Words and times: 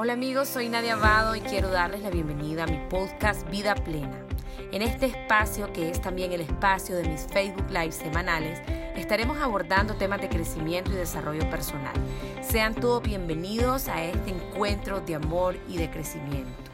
Hola 0.00 0.12
amigos, 0.12 0.46
soy 0.46 0.68
Nadia 0.68 0.92
Abado 0.92 1.34
y 1.34 1.40
quiero 1.40 1.70
darles 1.70 2.02
la 2.02 2.10
bienvenida 2.10 2.62
a 2.62 2.66
mi 2.68 2.78
podcast 2.88 3.50
Vida 3.50 3.74
Plena. 3.74 4.24
En 4.70 4.80
este 4.80 5.06
espacio, 5.06 5.72
que 5.72 5.90
es 5.90 6.00
también 6.00 6.30
el 6.30 6.40
espacio 6.40 6.94
de 6.94 7.02
mis 7.02 7.26
Facebook 7.26 7.68
Live 7.68 7.90
semanales, 7.90 8.60
estaremos 8.94 9.38
abordando 9.38 9.94
temas 9.94 10.20
de 10.20 10.28
crecimiento 10.28 10.92
y 10.92 10.94
desarrollo 10.94 11.50
personal. 11.50 11.94
Sean 12.42 12.76
todos 12.76 13.02
bienvenidos 13.02 13.88
a 13.88 14.04
este 14.04 14.30
encuentro 14.30 15.00
de 15.00 15.16
amor 15.16 15.56
y 15.68 15.78
de 15.78 15.90
crecimiento. 15.90 16.70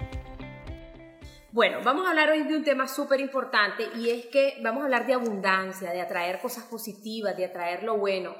Bueno, 1.50 1.78
vamos 1.82 2.04
a 2.04 2.10
hablar 2.10 2.28
hoy 2.28 2.42
de 2.42 2.56
un 2.56 2.64
tema 2.64 2.86
súper 2.88 3.20
importante 3.20 3.88
y 3.96 4.10
es 4.10 4.26
que 4.26 4.58
vamos 4.62 4.82
a 4.82 4.84
hablar 4.84 5.06
de 5.06 5.14
abundancia, 5.14 5.92
de 5.92 6.02
atraer 6.02 6.40
cosas 6.40 6.64
positivas, 6.64 7.34
de 7.36 7.46
atraer 7.46 7.84
lo 7.84 7.96
bueno. 7.96 8.34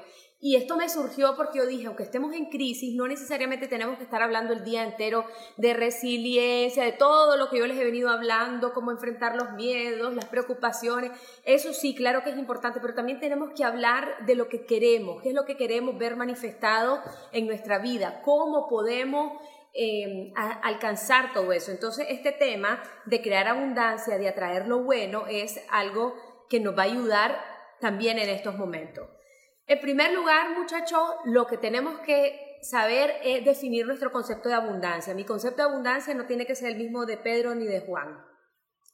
Y 0.45 0.57
esto 0.57 0.77
me 0.77 0.89
surgió 0.89 1.35
porque 1.35 1.57
yo 1.57 1.65
dije, 1.65 1.87
aunque 1.87 2.03
estemos 2.03 2.31
en 2.35 2.51
crisis, 2.51 2.93
no 2.93 3.07
necesariamente 3.07 3.67
tenemos 3.67 3.97
que 3.97 4.03
estar 4.03 4.21
hablando 4.21 4.53
el 4.53 4.63
día 4.63 4.83
entero 4.83 5.25
de 5.57 5.73
resiliencia, 5.73 6.83
de 6.83 6.91
todo 6.91 7.35
lo 7.35 7.49
que 7.49 7.57
yo 7.57 7.65
les 7.65 7.79
he 7.79 7.83
venido 7.83 8.11
hablando, 8.11 8.71
cómo 8.71 8.91
enfrentar 8.91 9.35
los 9.35 9.53
miedos, 9.53 10.13
las 10.13 10.25
preocupaciones. 10.25 11.13
Eso 11.45 11.73
sí, 11.73 11.95
claro 11.95 12.23
que 12.23 12.29
es 12.29 12.37
importante, 12.37 12.79
pero 12.79 12.93
también 12.93 13.19
tenemos 13.19 13.53
que 13.55 13.63
hablar 13.63 14.23
de 14.27 14.35
lo 14.35 14.47
que 14.47 14.67
queremos, 14.67 15.23
qué 15.23 15.29
es 15.29 15.33
lo 15.33 15.45
que 15.45 15.57
queremos 15.57 15.97
ver 15.97 16.15
manifestado 16.15 17.01
en 17.31 17.47
nuestra 17.47 17.79
vida, 17.79 18.21
cómo 18.23 18.67
podemos 18.69 19.41
eh, 19.73 20.31
alcanzar 20.61 21.33
todo 21.33 21.53
eso. 21.53 21.71
Entonces, 21.71 22.05
este 22.07 22.31
tema 22.31 22.83
de 23.05 23.19
crear 23.19 23.47
abundancia, 23.47 24.19
de 24.19 24.29
atraer 24.29 24.67
lo 24.67 24.83
bueno, 24.83 25.25
es 25.27 25.59
algo 25.71 26.13
que 26.47 26.59
nos 26.59 26.77
va 26.77 26.83
a 26.83 26.85
ayudar 26.85 27.35
también 27.79 28.19
en 28.19 28.29
estos 28.29 28.55
momentos. 28.59 29.14
En 29.67 29.79
primer 29.79 30.13
lugar, 30.13 30.51
muchachos, 30.51 31.01
lo 31.23 31.47
que 31.47 31.57
tenemos 31.57 31.99
que 32.01 32.59
saber 32.61 33.15
es 33.23 33.43
definir 33.43 33.87
nuestro 33.87 34.11
concepto 34.11 34.47
de 34.47 34.53
abundancia. 34.53 35.15
Mi 35.15 35.25
concepto 35.25 35.63
de 35.63 35.69
abundancia 35.69 36.13
no 36.13 36.27
tiene 36.27 36.45
que 36.45 36.53
ser 36.53 36.69
el 36.69 36.77
mismo 36.77 37.07
de 37.07 37.17
Pedro 37.17 37.55
ni 37.55 37.65
de 37.65 37.81
Juan, 37.81 38.23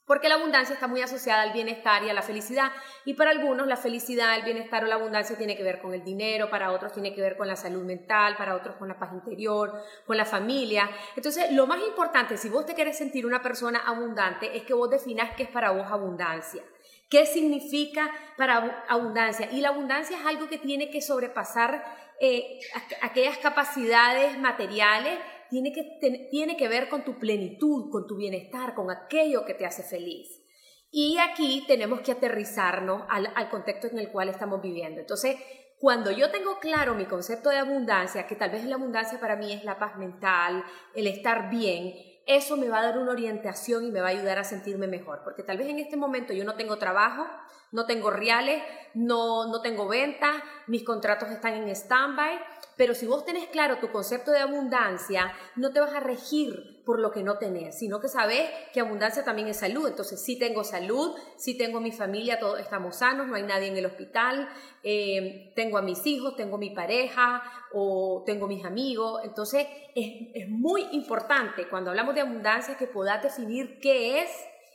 porque 0.06 0.30
la 0.30 0.36
abundancia 0.36 0.74
está 0.74 0.88
muy 0.88 1.02
asociada 1.02 1.42
al 1.42 1.52
bienestar 1.52 2.06
y 2.06 2.10
a 2.10 2.14
la 2.14 2.22
felicidad. 2.22 2.72
Y 3.04 3.16
para 3.16 3.32
algunos 3.32 3.68
la 3.68 3.76
felicidad, 3.76 4.38
el 4.38 4.44
bienestar 4.44 4.86
o 4.86 4.88
la 4.88 4.96
abundancia 4.96 5.38
tiene 5.38 5.58
que 5.58 5.64
ver 5.64 5.82
con 5.82 5.94
el 5.94 6.06
dinero, 6.06 6.50
para 6.50 6.72
otros 6.72 6.94
tiene 6.94 7.14
que 7.14 7.20
ver 7.20 7.36
con 7.36 7.50
la 7.50 7.58
salud 7.58 7.84
mental, 7.84 8.38
para 8.38 8.56
otros 8.56 8.78
con 8.78 8.88
la 8.88 8.98
paz 8.98 9.12
interior, 9.12 9.74
con 10.08 10.16
la 10.16 10.26
familia. 10.26 10.90
Entonces, 11.18 11.52
lo 11.52 11.68
más 11.68 11.82
importante, 11.82 12.38
si 12.38 12.48
vos 12.48 12.66
te 12.66 12.76
querés 12.76 12.98
sentir 12.98 13.26
una 13.26 13.42
persona 13.42 13.80
abundante, 13.86 14.56
es 14.56 14.64
que 14.64 14.74
vos 14.74 14.90
definas 14.90 15.36
qué 15.36 15.44
es 15.44 15.50
para 15.50 15.72
vos 15.72 15.92
abundancia. 15.92 16.64
¿Qué 17.12 17.26
significa 17.26 18.10
para 18.38 18.86
abundancia? 18.88 19.52
Y 19.52 19.60
la 19.60 19.70
abundancia 19.70 20.18
es 20.18 20.26
algo 20.26 20.48
que 20.48 20.58
tiene 20.58 20.90
que 20.90 21.02
sobrepasar 21.02 21.84
eh, 22.22 22.58
aquellas 23.02 23.38
capacidades 23.38 24.40
materiales, 24.40 25.20
tiene 25.50 25.74
que, 25.74 26.00
tiene 26.32 26.56
que 26.56 26.70
ver 26.70 26.88
con 26.88 27.04
tu 27.04 27.20
plenitud, 27.20 27.92
con 27.92 28.08
tu 28.08 28.16
bienestar, 28.16 28.74
con 28.74 28.90
aquello 28.90 29.44
que 29.44 29.54
te 29.54 29.66
hace 29.66 29.84
feliz. 29.84 30.42
Y 30.90 31.18
aquí 31.18 31.66
tenemos 31.68 32.00
que 32.00 32.14
aterrizarnos 32.14 33.04
al, 33.10 33.28
al 33.36 33.50
contexto 33.50 33.88
en 33.88 34.00
el 34.00 34.10
cual 34.10 34.30
estamos 34.30 34.62
viviendo. 34.62 35.02
Entonces, 35.02 35.36
cuando 35.80 36.12
yo 36.12 36.32
tengo 36.32 36.60
claro 36.60 36.96
mi 36.96 37.08
concepto 37.08 37.50
de 37.50 37.58
abundancia, 37.58 38.26
que 38.26 38.38
tal 38.38 38.52
vez 38.52 38.64
la 38.64 38.76
abundancia 38.76 39.20
para 39.20 39.36
mí 39.36 39.52
es 39.52 39.66
la 39.66 39.78
paz 39.78 39.98
mental, 39.98 40.64
el 40.96 41.08
estar 41.08 41.50
bien, 41.50 41.94
eso 42.36 42.58
me 42.58 42.70
va 42.70 42.80
a 42.80 42.84
dar 42.84 42.98
una 42.98 43.12
orientación 43.12 43.86
y 43.86 43.92
me 43.92 44.02
va 44.02 44.08
a 44.08 44.12
ayudar 44.12 44.40
a 44.40 44.44
sentirme 44.44 44.88
mejor, 44.88 45.22
porque 45.24 45.44
tal 45.44 45.58
vez 45.58 45.68
en 45.68 45.80
este 45.80 45.98
momento 45.98 46.34
yo 46.34 46.44
no 46.44 46.56
tengo 46.56 46.78
trabajo, 46.78 47.26
no 47.72 47.86
tengo 47.86 48.12
reales, 48.12 48.62
no, 48.94 49.48
no 49.48 49.62
tengo 49.62 49.88
ventas, 49.88 50.36
mis 50.68 50.84
contratos 50.84 51.30
están 51.30 51.54
en 51.54 51.70
stand-by, 51.70 52.40
pero 52.78 52.96
si 52.96 53.06
vos 53.06 53.26
tenés 53.26 53.48
claro 53.48 53.78
tu 53.78 53.92
concepto 53.92 54.32
de 54.32 54.40
abundancia, 54.40 55.34
no 55.56 55.72
te 55.72 55.80
vas 55.80 55.94
a 55.94 56.00
regir 56.00 56.82
por 56.86 57.00
lo 57.00 57.12
que 57.12 57.24
no 57.24 57.38
tenés, 57.38 57.78
sino 57.78 58.00
que 58.00 58.08
sabes 58.08 58.50
que 58.74 58.80
abundancia 58.80 59.24
también 59.24 59.48
es 59.48 59.58
salud. 59.58 59.88
Entonces, 59.88 60.24
sí 60.24 60.38
tengo 60.40 60.64
salud, 60.64 61.16
sí 61.38 61.58
tengo 61.58 61.80
mi 61.80 61.92
familia, 61.92 62.40
todos 62.40 62.60
estamos 62.60 62.98
sanos, 62.98 63.28
no 63.28 63.36
hay 63.36 63.44
nadie 63.44 63.68
en 63.68 63.78
el 63.78 63.86
hospital, 63.86 64.50
eh, 64.84 65.52
tengo 65.56 65.78
a 65.78 65.82
mis 65.82 66.06
hijos, 66.08 66.36
tengo 66.36 66.58
mi 66.58 66.72
pareja 66.72 67.44
o 67.74 68.24
tengo 68.26 68.48
mis 68.48 68.66
amigos. 68.66 69.22
Entonces, 69.24 69.68
es, 69.96 70.30
es 70.34 70.50
muy 70.50 70.88
importante 70.92 71.68
cuando 71.70 71.92
hablamos 71.92 72.16
de 72.16 72.22
abundancia 72.22 72.78
que 72.78 72.88
puedas 72.88 73.22
definir 73.22 73.80
qué 73.80 74.22
es 74.22 74.30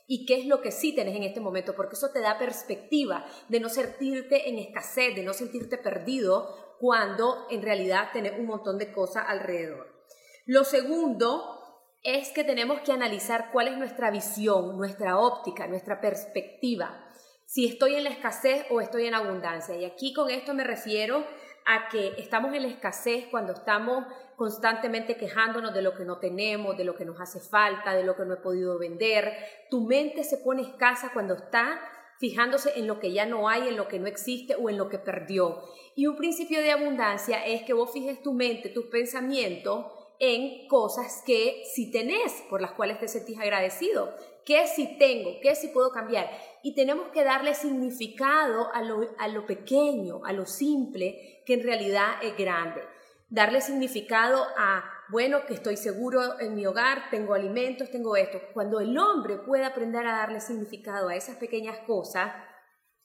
y 0.06 0.25
qué 0.27 0.41
es 0.41 0.47
lo 0.47 0.62
que 0.62 0.71
sí 0.71 0.94
tenés 0.94 1.17
en 1.17 1.25
este 1.25 1.41
momento, 1.41 1.75
porque 1.75 1.94
eso 1.94 2.11
te 2.12 2.21
da 2.21 2.39
perspectiva 2.39 3.27
de 3.49 3.61
no 3.61 3.69
sentirte 3.69 4.49
en 4.49 4.59
escasez, 4.59 5.15
de 5.15 5.22
no 5.22 5.33
sentirte 5.33 5.78
perdido, 5.78 6.77
cuando 6.78 7.47
en 7.50 7.62
realidad 7.62 8.11
tenés 8.12 8.39
un 8.39 8.47
montón 8.47 8.78
de 8.78 8.93
cosas 8.93 9.25
alrededor. 9.27 9.97
Lo 10.44 10.65
segundo 10.65 11.56
es 12.03 12.31
que 12.31 12.44
tenemos 12.44 12.81
que 12.81 12.93
analizar 12.93 13.50
cuál 13.53 13.69
es 13.69 13.77
nuestra 13.77 14.11
visión, 14.11 14.77
nuestra 14.77 15.19
óptica, 15.19 15.67
nuestra 15.67 16.00
perspectiva, 16.00 17.03
si 17.47 17.67
estoy 17.67 17.94
en 17.94 18.05
la 18.05 18.11
escasez 18.11 18.67
o 18.71 18.81
estoy 18.81 19.06
en 19.06 19.15
abundancia. 19.15 19.77
Y 19.77 19.84
aquí 19.84 20.12
con 20.12 20.31
esto 20.31 20.53
me 20.55 20.65
refiero 20.65 21.25
a 21.65 21.88
que 21.88 22.15
estamos 22.19 22.55
en 22.55 22.62
la 22.62 22.69
escasez 22.69 23.27
cuando 23.31 23.53
estamos 23.53 24.05
constantemente 24.36 25.16
quejándonos 25.16 25.72
de 25.72 25.82
lo 25.82 25.94
que 25.94 26.04
no 26.04 26.19
tenemos, 26.19 26.76
de 26.76 26.84
lo 26.84 26.94
que 26.94 27.04
nos 27.04 27.20
hace 27.20 27.41
falta, 27.41 27.94
de 27.94 28.04
lo 28.04 28.16
que 28.16 28.24
no 28.24 28.34
he 28.34 28.38
podido 28.38 28.78
vender. 28.78 29.32
Tu 29.70 29.80
mente 29.80 30.24
se 30.24 30.38
pone 30.38 30.62
escasa 30.62 31.10
cuando 31.12 31.34
está 31.34 31.80
fijándose 32.19 32.78
en 32.78 32.86
lo 32.86 32.98
que 33.00 33.12
ya 33.12 33.26
no 33.26 33.48
hay, 33.48 33.69
en 33.69 33.76
lo 33.76 33.88
que 33.88 33.98
no 33.98 34.06
existe 34.06 34.54
o 34.54 34.70
en 34.70 34.78
lo 34.78 34.88
que 34.88 34.98
perdió. 34.98 35.62
Y 35.94 36.06
un 36.06 36.16
principio 36.16 36.60
de 36.60 36.70
abundancia 36.70 37.44
es 37.44 37.62
que 37.62 37.72
vos 37.72 37.92
fijes 37.92 38.22
tu 38.22 38.32
mente, 38.32 38.69
tus 38.69 38.86
pensamientos 38.86 39.86
en 40.19 40.66
cosas 40.69 41.22
que 41.26 41.62
si 41.75 41.91
tenés, 41.91 42.42
por 42.48 42.60
las 42.60 42.72
cuales 42.72 42.98
te 42.98 43.08
sentís 43.08 43.38
agradecido, 43.38 44.14
que 44.44 44.66
si 44.66 44.96
tengo, 44.98 45.41
que 45.42 45.54
si 45.54 45.69
puedo 45.69 45.91
cambiar. 45.91 46.30
Y 46.62 46.75
tenemos 46.75 47.08
que 47.08 47.25
darle 47.25 47.54
significado 47.54 48.72
a 48.72 48.82
lo, 48.82 49.08
a 49.19 49.28
lo 49.28 49.44
pequeño, 49.44 50.25
a 50.25 50.32
lo 50.32 50.46
simple, 50.46 51.42
que 51.44 51.54
en 51.54 51.62
realidad 51.62 52.14
es 52.22 52.36
grande. 52.36 52.82
Darle 53.28 53.60
significado 53.60 54.47
a 54.56 54.84
bueno, 55.09 55.47
que 55.47 55.54
estoy 55.54 55.76
seguro 55.76 56.41
en 56.41 56.56
mi 56.56 56.66
hogar, 56.66 57.10
tengo 57.10 57.34
alimentos, 57.34 57.91
tengo 57.91 58.16
esto. 58.16 58.41
Cuando 58.53 58.81
el 58.81 58.97
hombre 58.98 59.37
puede 59.38 59.64
aprender 59.64 60.04
a 60.06 60.16
darle 60.16 60.41
significado 60.41 61.09
a 61.09 61.14
esas 61.14 61.37
pequeñas 61.37 61.78
cosas, 61.87 62.32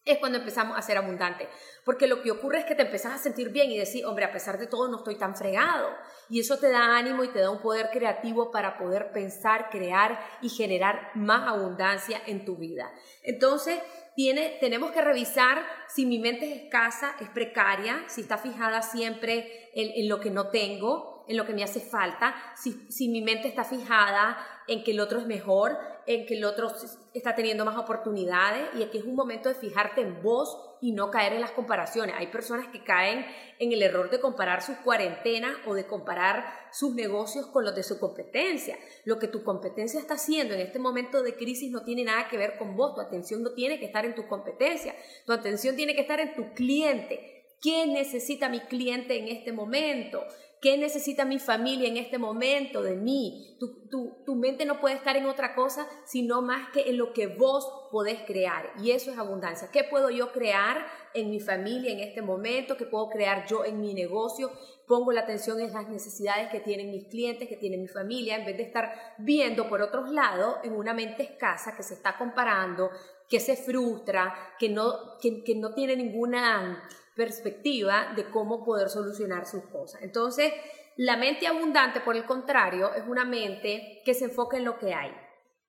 es 0.03 0.17
cuando 0.17 0.39
empezamos 0.39 0.75
a 0.75 0.81
ser 0.81 0.97
abundantes. 0.97 1.47
Porque 1.85 2.07
lo 2.07 2.23
que 2.23 2.31
ocurre 2.31 2.59
es 2.59 2.65
que 2.65 2.73
te 2.73 2.81
empezás 2.81 3.13
a 3.13 3.17
sentir 3.19 3.49
bien 3.49 3.69
y 3.69 3.77
decir, 3.77 4.03
hombre, 4.05 4.25
a 4.25 4.31
pesar 4.31 4.57
de 4.57 4.65
todo 4.65 4.87
no 4.87 4.97
estoy 4.97 5.15
tan 5.15 5.35
fregado. 5.35 5.89
Y 6.27 6.39
eso 6.39 6.57
te 6.57 6.71
da 6.71 6.97
ánimo 6.97 7.23
y 7.23 7.27
te 7.27 7.39
da 7.39 7.51
un 7.51 7.61
poder 7.61 7.89
creativo 7.91 8.51
para 8.51 8.79
poder 8.79 9.11
pensar, 9.11 9.69
crear 9.69 10.19
y 10.41 10.49
generar 10.49 11.11
más 11.13 11.47
abundancia 11.47 12.19
en 12.25 12.45
tu 12.45 12.57
vida. 12.57 12.91
Entonces, 13.21 13.79
tiene, 14.15 14.57
tenemos 14.59 14.91
que 14.91 15.01
revisar 15.01 15.65
si 15.87 16.05
mi 16.05 16.19
mente 16.19 16.51
es 16.51 16.63
escasa, 16.63 17.15
es 17.19 17.29
precaria, 17.29 18.03
si 18.07 18.21
está 18.21 18.37
fijada 18.37 18.81
siempre 18.81 19.69
en 19.73 20.09
lo 20.09 20.19
que 20.19 20.29
no 20.29 20.49
tengo, 20.49 21.11
en 21.31 21.37
lo 21.37 21.45
que 21.45 21.53
me 21.53 21.63
hace 21.63 21.79
falta, 21.79 22.35
si, 22.55 23.07
mi 23.09 23.21
mente 23.21 23.47
está 23.47 23.63
fijada 23.63 24.37
en 24.67 24.83
que 24.83 24.91
el 24.91 24.99
otro 24.99 25.19
es 25.19 25.27
mejor, 25.27 25.77
en 26.07 26.25
que 26.25 26.35
el 26.35 26.45
otro 26.45 26.71
está 27.13 27.35
teniendo 27.35 27.65
más 27.65 27.77
oportunidades 27.77 28.69
y 28.77 28.83
aquí 28.83 28.97
es 28.97 29.03
un 29.03 29.15
momento 29.15 29.49
de 29.49 29.55
fijarte 29.55 30.01
en 30.01 30.21
vos 30.21 30.57
y 30.81 30.93
no 30.93 31.11
caer 31.11 31.33
en 31.33 31.41
las 31.41 31.51
comparaciones. 31.51 32.15
Hay 32.17 32.27
personas 32.27 32.67
que 32.69 32.83
caen 32.83 33.25
en 33.59 33.71
el 33.71 33.83
error 33.83 34.09
de 34.09 34.19
comparar 34.19 34.63
sus 34.63 34.77
cuarentenas 34.77 35.55
o 35.67 35.75
de 35.75 35.85
comparar 35.85 36.45
sus 36.71 36.95
negocios 36.95 37.45
con 37.47 37.63
los 37.63 37.75
de 37.75 37.83
su 37.83 37.99
competencia. 37.99 38.77
Lo 39.05 39.19
que 39.19 39.27
tu 39.27 39.43
competencia 39.43 39.99
está 39.99 40.15
haciendo 40.15 40.55
en 40.55 40.61
este 40.61 40.79
momento 40.79 41.21
de 41.21 41.35
crisis 41.35 41.71
no 41.71 41.83
tiene 41.83 42.03
nada 42.03 42.27
que 42.27 42.37
ver 42.37 42.57
con 42.57 42.75
vos, 42.75 42.95
tu 42.95 43.01
atención 43.01 43.43
no 43.43 43.51
tiene 43.51 43.79
que 43.79 43.85
estar 43.85 44.05
en 44.05 44.15
tu 44.15 44.27
competencia, 44.27 44.95
tu 45.25 45.33
atención 45.33 45.75
tiene 45.75 45.93
que 45.93 46.01
estar 46.01 46.19
en 46.19 46.33
tu 46.33 46.53
cliente. 46.53 47.37
¿Qué 47.61 47.85
necesita 47.85 48.49
mi 48.49 48.61
cliente 48.61 49.19
en 49.19 49.27
este 49.27 49.51
momento? 49.51 50.25
¿Qué 50.61 50.77
necesita 50.77 51.25
mi 51.25 51.39
familia 51.39 51.89
en 51.89 51.97
este 51.97 52.19
momento 52.19 52.83
de 52.83 52.95
mí? 52.95 53.57
Tu, 53.59 53.89
tu, 54.23 54.35
mente 54.35 54.63
no 54.63 54.79
puede 54.79 54.93
estar 54.93 55.17
en 55.17 55.25
otra 55.25 55.55
cosa, 55.55 55.87
sino 56.05 56.43
más 56.43 56.69
que 56.69 56.87
en 56.87 56.99
lo 56.99 57.13
que 57.13 57.25
vos 57.25 57.87
podés 57.91 58.19
crear. 58.27 58.71
Y 58.79 58.91
eso 58.91 59.09
es 59.09 59.17
abundancia. 59.17 59.69
¿Qué 59.73 59.83
puedo 59.83 60.11
yo 60.11 60.31
crear 60.31 60.85
en 61.15 61.31
mi 61.31 61.39
familia 61.39 61.91
en 61.91 61.99
este 61.99 62.21
momento? 62.21 62.77
¿Qué 62.77 62.85
puedo 62.85 63.09
crear 63.09 63.47
yo 63.47 63.65
en 63.65 63.81
mi 63.81 63.95
negocio? 63.95 64.51
Pongo 64.85 65.11
la 65.11 65.21
atención 65.21 65.59
en 65.59 65.73
las 65.73 65.89
necesidades 65.89 66.51
que 66.51 66.59
tienen 66.59 66.91
mis 66.91 67.07
clientes, 67.07 67.49
que 67.49 67.57
tiene 67.57 67.77
mi 67.77 67.87
familia, 67.87 68.35
en 68.35 68.45
vez 68.45 68.57
de 68.57 68.63
estar 68.63 68.93
viendo 69.17 69.67
por 69.67 69.81
otros 69.81 70.11
lados 70.11 70.57
en 70.63 70.75
una 70.75 70.93
mente 70.93 71.23
escasa 71.23 71.75
que 71.75 71.81
se 71.81 71.95
está 71.95 72.19
comparando, 72.19 72.91
que 73.27 73.39
se 73.39 73.55
frustra, 73.55 74.53
que 74.59 74.69
no, 74.69 75.17
que, 75.19 75.43
que 75.43 75.55
no 75.55 75.73
tiene 75.73 75.95
ninguna 75.95 76.87
perspectiva 77.21 78.13
de 78.15 78.31
cómo 78.31 78.65
poder 78.65 78.89
solucionar 78.89 79.45
sus 79.45 79.63
cosas. 79.65 80.01
Entonces, 80.01 80.51
la 80.97 81.17
mente 81.17 81.45
abundante, 81.45 81.99
por 81.99 82.15
el 82.15 82.25
contrario, 82.25 82.91
es 82.95 83.03
una 83.07 83.25
mente 83.25 84.01
que 84.03 84.15
se 84.15 84.25
enfoca 84.25 84.57
en 84.57 84.65
lo 84.65 84.79
que 84.79 84.95
hay. 84.95 85.11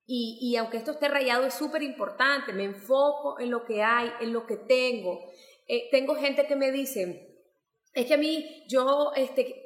Y, 0.07 0.55
aunque 0.57 0.77
esto 0.77 0.91
esté 0.91 1.07
rayado, 1.09 1.45
es 1.45 1.53
súper 1.53 1.83
importante. 1.83 2.53
Me 2.53 2.63
enfoco 2.63 3.39
en 3.39 3.51
lo 3.51 3.65
que 3.65 3.83
hay, 3.83 4.11
en 4.19 4.33
lo 4.33 4.47
que 4.47 4.57
tengo. 4.57 5.19
Eh, 5.67 5.89
tengo 5.91 6.15
gente 6.15 6.47
que 6.47 6.55
me 6.55 6.71
dice, 6.71 7.32
es 7.93 8.07
que 8.07 8.15
a 8.15 8.17
mí, 8.17 8.63
yo, 8.67 9.11
este, 9.15 9.65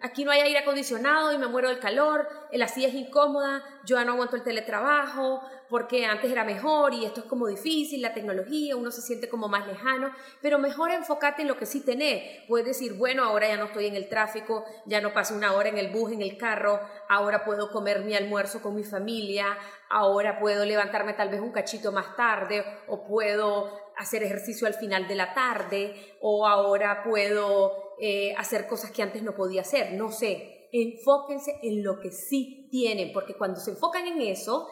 aquí 0.00 0.24
no 0.24 0.30
hay 0.30 0.40
aire 0.42 0.58
acondicionado 0.58 1.32
y 1.32 1.38
me 1.38 1.48
muero 1.48 1.68
del 1.68 1.80
calor, 1.80 2.28
la 2.52 2.68
silla 2.68 2.86
es 2.86 2.94
incómoda, 2.94 3.64
yo 3.84 3.96
ya 3.96 4.04
no 4.04 4.12
aguanto 4.12 4.36
el 4.36 4.44
teletrabajo, 4.44 5.42
porque 5.68 6.06
antes 6.06 6.30
era 6.30 6.44
mejor 6.44 6.94
y 6.94 7.04
esto 7.04 7.20
es 7.20 7.26
como 7.26 7.48
difícil, 7.48 8.00
la 8.00 8.14
tecnología, 8.14 8.76
uno 8.76 8.92
se 8.92 9.02
siente 9.02 9.28
como 9.28 9.48
más 9.48 9.66
lejano, 9.66 10.12
pero 10.40 10.56
mejor 10.58 10.92
enfócate 10.92 11.42
en 11.42 11.48
lo 11.48 11.56
que 11.56 11.66
sí 11.66 11.84
tenés. 11.84 12.46
Puedes 12.46 12.66
decir, 12.66 12.94
bueno, 12.94 13.24
ahora 13.24 13.48
ya 13.48 13.56
no 13.56 13.64
estoy 13.64 13.86
en 13.86 13.96
el 13.96 14.08
tráfico, 14.08 14.64
ya 14.86 15.00
no 15.00 15.12
paso 15.12 15.34
una 15.34 15.52
hora 15.52 15.68
en 15.68 15.78
el 15.78 15.90
bus, 15.90 16.12
en 16.12 16.22
el 16.22 16.36
carro, 16.36 16.78
ahora 17.08 17.44
puedo 17.44 17.72
comer 17.72 18.04
mi 18.04 18.14
almuerzo 18.14 18.62
con 18.62 18.76
mi 18.76 18.84
familia, 18.84 19.58
ahora 19.90 20.38
puedo 20.38 20.64
levantarme 20.64 21.14
tal 21.14 21.28
vez 21.28 21.40
un 21.40 21.50
cachito 21.50 21.90
más 21.90 22.14
tarde 22.14 22.64
o 22.86 23.04
puedo 23.04 23.83
hacer 23.96 24.22
ejercicio 24.22 24.66
al 24.66 24.74
final 24.74 25.08
de 25.08 25.14
la 25.14 25.34
tarde 25.34 26.16
o 26.20 26.46
ahora 26.46 27.02
puedo 27.04 27.94
eh, 28.00 28.34
hacer 28.36 28.66
cosas 28.66 28.90
que 28.90 29.02
antes 29.02 29.22
no 29.22 29.34
podía 29.34 29.62
hacer, 29.62 29.92
no 29.92 30.10
sé. 30.10 30.68
Enfóquense 30.72 31.60
en 31.62 31.84
lo 31.84 32.00
que 32.00 32.10
sí 32.10 32.68
tienen, 32.70 33.12
porque 33.12 33.34
cuando 33.34 33.60
se 33.60 33.70
enfocan 33.70 34.06
en 34.06 34.20
eso, 34.22 34.68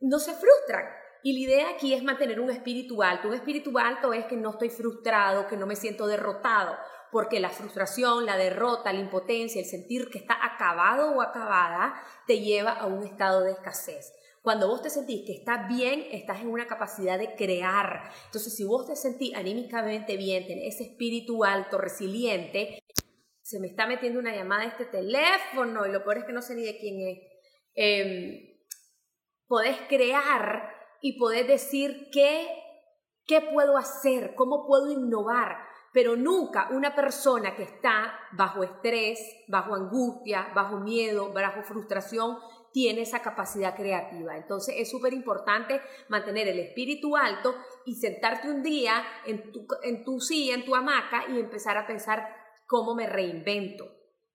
no 0.00 0.18
se 0.18 0.32
frustran. 0.32 0.84
Y 1.24 1.32
la 1.34 1.40
idea 1.40 1.70
aquí 1.70 1.94
es 1.94 2.02
mantener 2.02 2.40
un 2.40 2.50
espíritu 2.50 3.02
alto. 3.02 3.28
Un 3.28 3.34
espíritu 3.34 3.76
alto 3.78 4.12
es 4.12 4.26
que 4.26 4.36
no 4.36 4.50
estoy 4.50 4.70
frustrado, 4.70 5.46
que 5.46 5.56
no 5.56 5.66
me 5.66 5.76
siento 5.76 6.06
derrotado, 6.06 6.76
porque 7.10 7.40
la 7.40 7.50
frustración, 7.50 8.26
la 8.26 8.36
derrota, 8.36 8.92
la 8.92 9.00
impotencia, 9.00 9.60
el 9.60 9.66
sentir 9.66 10.08
que 10.10 10.18
está 10.18 10.36
acabado 10.44 11.12
o 11.12 11.22
acabada, 11.22 11.94
te 12.26 12.40
lleva 12.40 12.72
a 12.72 12.86
un 12.86 13.04
estado 13.04 13.42
de 13.42 13.52
escasez. 13.52 14.12
Cuando 14.42 14.66
vos 14.66 14.82
te 14.82 14.90
sentís 14.90 15.24
que 15.24 15.34
estás 15.34 15.68
bien, 15.68 16.04
estás 16.10 16.40
en 16.40 16.48
una 16.48 16.66
capacidad 16.66 17.16
de 17.16 17.36
crear. 17.36 18.10
Entonces, 18.26 18.56
si 18.56 18.64
vos 18.64 18.88
te 18.88 18.96
sentís 18.96 19.32
anímicamente 19.36 20.16
bien, 20.16 20.46
tenés 20.48 20.74
ese 20.74 20.90
espíritu 20.90 21.44
alto, 21.44 21.78
resiliente, 21.78 22.82
se 23.40 23.60
me 23.60 23.68
está 23.68 23.86
metiendo 23.86 24.18
una 24.18 24.34
llamada 24.34 24.62
a 24.62 24.66
este 24.66 24.86
teléfono 24.86 25.86
y 25.86 25.92
lo 25.92 26.02
peor 26.02 26.18
es 26.18 26.24
que 26.24 26.32
no 26.32 26.42
sé 26.42 26.56
ni 26.56 26.64
de 26.64 26.76
quién 26.76 27.00
es. 27.06 27.18
Eh, 27.76 28.66
podés 29.46 29.76
crear 29.88 30.74
y 31.00 31.18
podés 31.18 31.46
decir 31.46 32.08
qué, 32.12 32.48
qué 33.26 33.42
puedo 33.42 33.76
hacer, 33.76 34.34
cómo 34.34 34.66
puedo 34.66 34.90
innovar, 34.90 35.56
pero 35.92 36.16
nunca 36.16 36.68
una 36.72 36.96
persona 36.96 37.54
que 37.54 37.62
está 37.62 38.18
bajo 38.32 38.64
estrés, 38.64 39.20
bajo 39.46 39.74
angustia, 39.74 40.48
bajo 40.54 40.78
miedo, 40.78 41.32
bajo 41.32 41.62
frustración, 41.62 42.38
tiene 42.72 43.02
esa 43.02 43.20
capacidad 43.20 43.76
creativa. 43.76 44.36
Entonces 44.36 44.74
es 44.78 44.90
súper 44.90 45.12
importante 45.12 45.80
mantener 46.08 46.48
el 46.48 46.58
espíritu 46.58 47.16
alto 47.16 47.54
y 47.84 47.96
sentarte 47.96 48.48
un 48.48 48.62
día 48.62 49.02
en 49.26 49.52
tu, 49.52 49.66
en 49.82 50.04
tu 50.04 50.20
silla, 50.20 50.54
en 50.54 50.64
tu 50.64 50.74
hamaca 50.74 51.24
y 51.28 51.38
empezar 51.38 51.76
a 51.76 51.86
pensar 51.86 52.34
cómo 52.66 52.94
me 52.94 53.06
reinvento. 53.06 53.84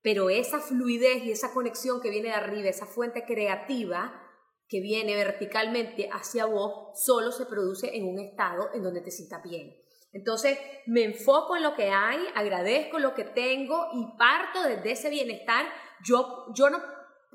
Pero 0.02 0.30
esa 0.30 0.60
fluidez 0.60 1.24
y 1.24 1.32
esa 1.32 1.54
conexión 1.54 2.00
que 2.02 2.10
viene 2.10 2.30
de 2.30 2.36
arriba, 2.36 2.70
esa 2.70 2.86
fuente 2.86 3.26
creativa 3.26 4.24
que 4.70 4.82
viene 4.82 5.16
verticalmente 5.16 6.10
hacia 6.12 6.46
vos, 6.46 7.00
solo 7.04 7.32
se 7.32 7.46
produce 7.46 7.96
en 7.96 8.08
un 8.08 8.20
estado 8.20 8.70
en 8.74 8.84
donde 8.84 9.02
te 9.02 9.12
sientas 9.12 9.42
bien. 9.44 9.76
Entonces 10.12 10.58
me 10.86 11.04
enfoco 11.04 11.56
en 11.56 11.64
lo 11.64 11.76
que 11.76 11.90
hay, 11.90 12.20
agradezco 12.36 13.00
lo 13.00 13.14
que 13.14 13.24
tengo 13.24 13.88
y 13.94 14.18
parto 14.18 14.64
desde 14.64 14.92
ese 14.92 15.10
bienestar. 15.10 15.66
Yo, 16.04 16.46
yo 16.54 16.70
no 16.70 16.80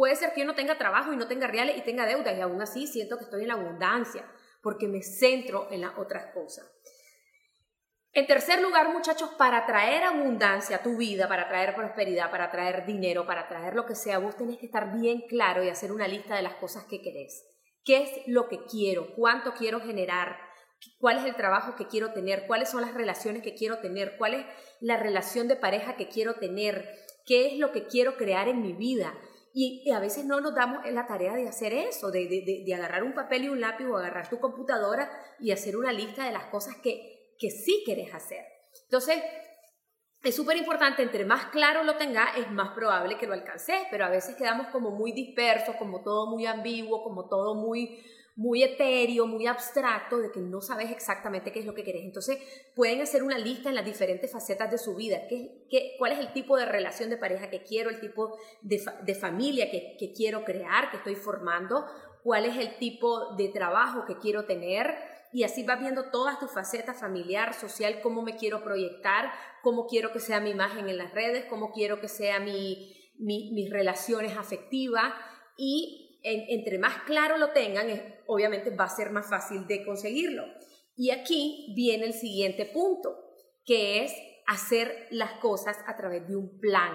Puede 0.02 0.16
ser 0.16 0.32
que 0.32 0.40
yo 0.40 0.46
no 0.46 0.56
tenga 0.56 0.76
trabajo 0.76 1.12
y 1.12 1.16
no 1.16 1.28
tenga 1.28 1.46
reales 1.46 1.76
y 1.78 1.82
tenga 1.82 2.04
deudas 2.06 2.36
y 2.36 2.40
aún 2.40 2.60
así 2.60 2.88
siento 2.88 3.18
que 3.18 3.22
estoy 3.22 3.42
en 3.42 3.46
la 3.46 3.54
abundancia 3.54 4.28
porque 4.60 4.88
me 4.88 5.00
centro 5.00 5.68
en 5.70 5.82
las 5.82 5.96
otras 5.96 6.34
cosas. 6.34 6.68
En 8.12 8.26
tercer 8.26 8.60
lugar, 8.60 8.92
muchachos, 8.92 9.30
para 9.38 9.64
traer 9.64 10.02
abundancia 10.02 10.78
a 10.78 10.82
tu 10.82 10.96
vida, 10.96 11.28
para 11.28 11.46
traer 11.46 11.76
prosperidad, 11.76 12.32
para 12.32 12.50
traer 12.50 12.84
dinero, 12.84 13.28
para 13.28 13.46
traer 13.46 13.76
lo 13.76 13.86
que 13.86 13.94
sea, 13.94 14.18
vos 14.18 14.36
tenés 14.36 14.58
que 14.58 14.66
estar 14.66 14.92
bien 14.92 15.20
claro 15.28 15.62
y 15.62 15.68
hacer 15.68 15.92
una 15.92 16.08
lista 16.08 16.34
de 16.34 16.42
las 16.42 16.56
cosas 16.56 16.84
que 16.86 17.00
querés. 17.00 17.44
¿Qué 17.84 18.02
es 18.02 18.10
lo 18.26 18.48
que 18.48 18.64
quiero? 18.64 19.14
¿Cuánto 19.14 19.54
quiero 19.54 19.78
generar? 19.78 20.36
¿Cuál 20.98 21.18
es 21.18 21.26
el 21.26 21.36
trabajo 21.36 21.76
que 21.76 21.86
quiero 21.86 22.12
tener? 22.12 22.48
¿Cuáles 22.48 22.70
son 22.70 22.80
las 22.80 22.94
relaciones 22.94 23.44
que 23.44 23.54
quiero 23.54 23.78
tener? 23.78 24.16
¿Cuál 24.18 24.34
es 24.34 24.46
la 24.80 24.96
relación 24.96 25.46
de 25.46 25.54
pareja 25.54 25.94
que 25.94 26.08
quiero 26.08 26.34
tener? 26.40 26.92
¿Qué 27.24 27.46
es 27.46 27.60
lo 27.60 27.70
que 27.70 27.86
quiero 27.86 28.16
crear 28.16 28.48
en 28.48 28.62
mi 28.62 28.72
vida? 28.72 29.14
Y, 29.54 29.90
a 29.90 30.00
veces 30.00 30.24
no 30.24 30.40
nos 30.40 30.54
damos 30.54 30.90
la 30.90 31.06
tarea 31.06 31.34
de 31.34 31.48
hacer 31.48 31.74
eso, 31.74 32.10
de, 32.10 32.26
de, 32.26 32.62
de, 32.64 32.74
agarrar 32.74 33.02
un 33.02 33.14
papel 33.14 33.44
y 33.44 33.48
un 33.48 33.60
lápiz 33.60 33.84
o 33.86 33.96
agarrar 33.96 34.28
tu 34.30 34.40
computadora 34.40 35.10
y 35.38 35.50
hacer 35.50 35.76
una 35.76 35.92
lista 35.92 36.24
de 36.24 36.32
las 36.32 36.46
cosas 36.46 36.76
que, 36.82 37.34
que 37.38 37.50
sí 37.50 37.82
quieres 37.84 38.14
hacer. 38.14 38.44
Entonces, 38.84 39.22
es 40.22 40.36
súper 40.36 40.56
importante, 40.56 41.02
entre 41.02 41.24
más 41.24 41.46
claro 41.46 41.82
lo 41.82 41.96
tengas, 41.96 42.36
es 42.38 42.50
más 42.50 42.74
probable 42.74 43.18
que 43.18 43.26
lo 43.26 43.34
alcances, 43.34 43.82
pero 43.90 44.04
a 44.04 44.08
veces 44.08 44.36
quedamos 44.36 44.68
como 44.68 44.92
muy 44.92 45.12
dispersos, 45.12 45.74
como 45.76 46.02
todo 46.02 46.30
muy 46.30 46.46
ambiguo, 46.46 47.02
como 47.02 47.28
todo 47.28 47.54
muy 47.56 48.02
muy 48.34 48.62
etéreo, 48.62 49.26
muy 49.26 49.46
abstracto, 49.46 50.18
de 50.18 50.30
que 50.30 50.40
no 50.40 50.60
sabes 50.60 50.90
exactamente 50.90 51.52
qué 51.52 51.60
es 51.60 51.66
lo 51.66 51.74
que 51.74 51.84
querés. 51.84 52.04
Entonces, 52.04 52.38
pueden 52.74 53.02
hacer 53.02 53.22
una 53.22 53.38
lista 53.38 53.68
en 53.68 53.74
las 53.74 53.84
diferentes 53.84 54.32
facetas 54.32 54.70
de 54.70 54.78
su 54.78 54.94
vida. 54.94 55.26
¿Qué, 55.28 55.66
qué, 55.68 55.94
cuál 55.98 56.12
es 56.12 56.18
el 56.18 56.32
tipo 56.32 56.56
de 56.56 56.64
relación 56.64 57.10
de 57.10 57.18
pareja 57.18 57.50
que 57.50 57.62
quiero? 57.62 57.90
¿El 57.90 58.00
tipo 58.00 58.38
de, 58.62 58.82
de 59.02 59.14
familia 59.14 59.70
que, 59.70 59.96
que, 59.98 60.12
quiero 60.12 60.44
crear, 60.44 60.90
que 60.90 60.96
estoy 60.96 61.14
formando? 61.14 61.84
¿Cuál 62.22 62.46
es 62.46 62.56
el 62.56 62.78
tipo 62.78 63.34
de 63.36 63.48
trabajo 63.48 64.06
que 64.06 64.16
quiero 64.16 64.46
tener? 64.46 64.94
Y 65.34 65.44
así 65.44 65.64
vas 65.64 65.80
viendo 65.80 66.10
todas 66.10 66.38
tus 66.38 66.52
facetas, 66.52 67.00
familiar, 67.00 67.52
social, 67.52 68.00
cómo 68.02 68.22
me 68.22 68.36
quiero 68.36 68.62
proyectar, 68.62 69.30
cómo 69.62 69.86
quiero 69.86 70.12
que 70.12 70.20
sea 70.20 70.40
mi 70.40 70.50
imagen 70.50 70.88
en 70.88 70.98
las 70.98 71.12
redes, 71.12 71.46
cómo 71.46 71.72
quiero 71.72 72.00
que 72.00 72.08
sea 72.08 72.38
mi, 72.38 72.94
mi 73.18 73.50
mis 73.52 73.70
relaciones 73.70 74.36
afectivas 74.36 75.12
y 75.56 76.01
entre 76.22 76.78
más 76.78 77.02
claro 77.02 77.36
lo 77.36 77.50
tengan, 77.50 77.86
obviamente 78.26 78.70
va 78.70 78.84
a 78.84 78.88
ser 78.88 79.10
más 79.10 79.28
fácil 79.28 79.66
de 79.66 79.84
conseguirlo. 79.84 80.44
Y 80.96 81.10
aquí 81.10 81.72
viene 81.74 82.06
el 82.06 82.14
siguiente 82.14 82.66
punto, 82.66 83.16
que 83.64 84.04
es 84.04 84.14
hacer 84.46 85.06
las 85.10 85.32
cosas 85.34 85.76
a 85.86 85.96
través 85.96 86.26
de 86.28 86.36
un 86.36 86.58
plan. 86.60 86.92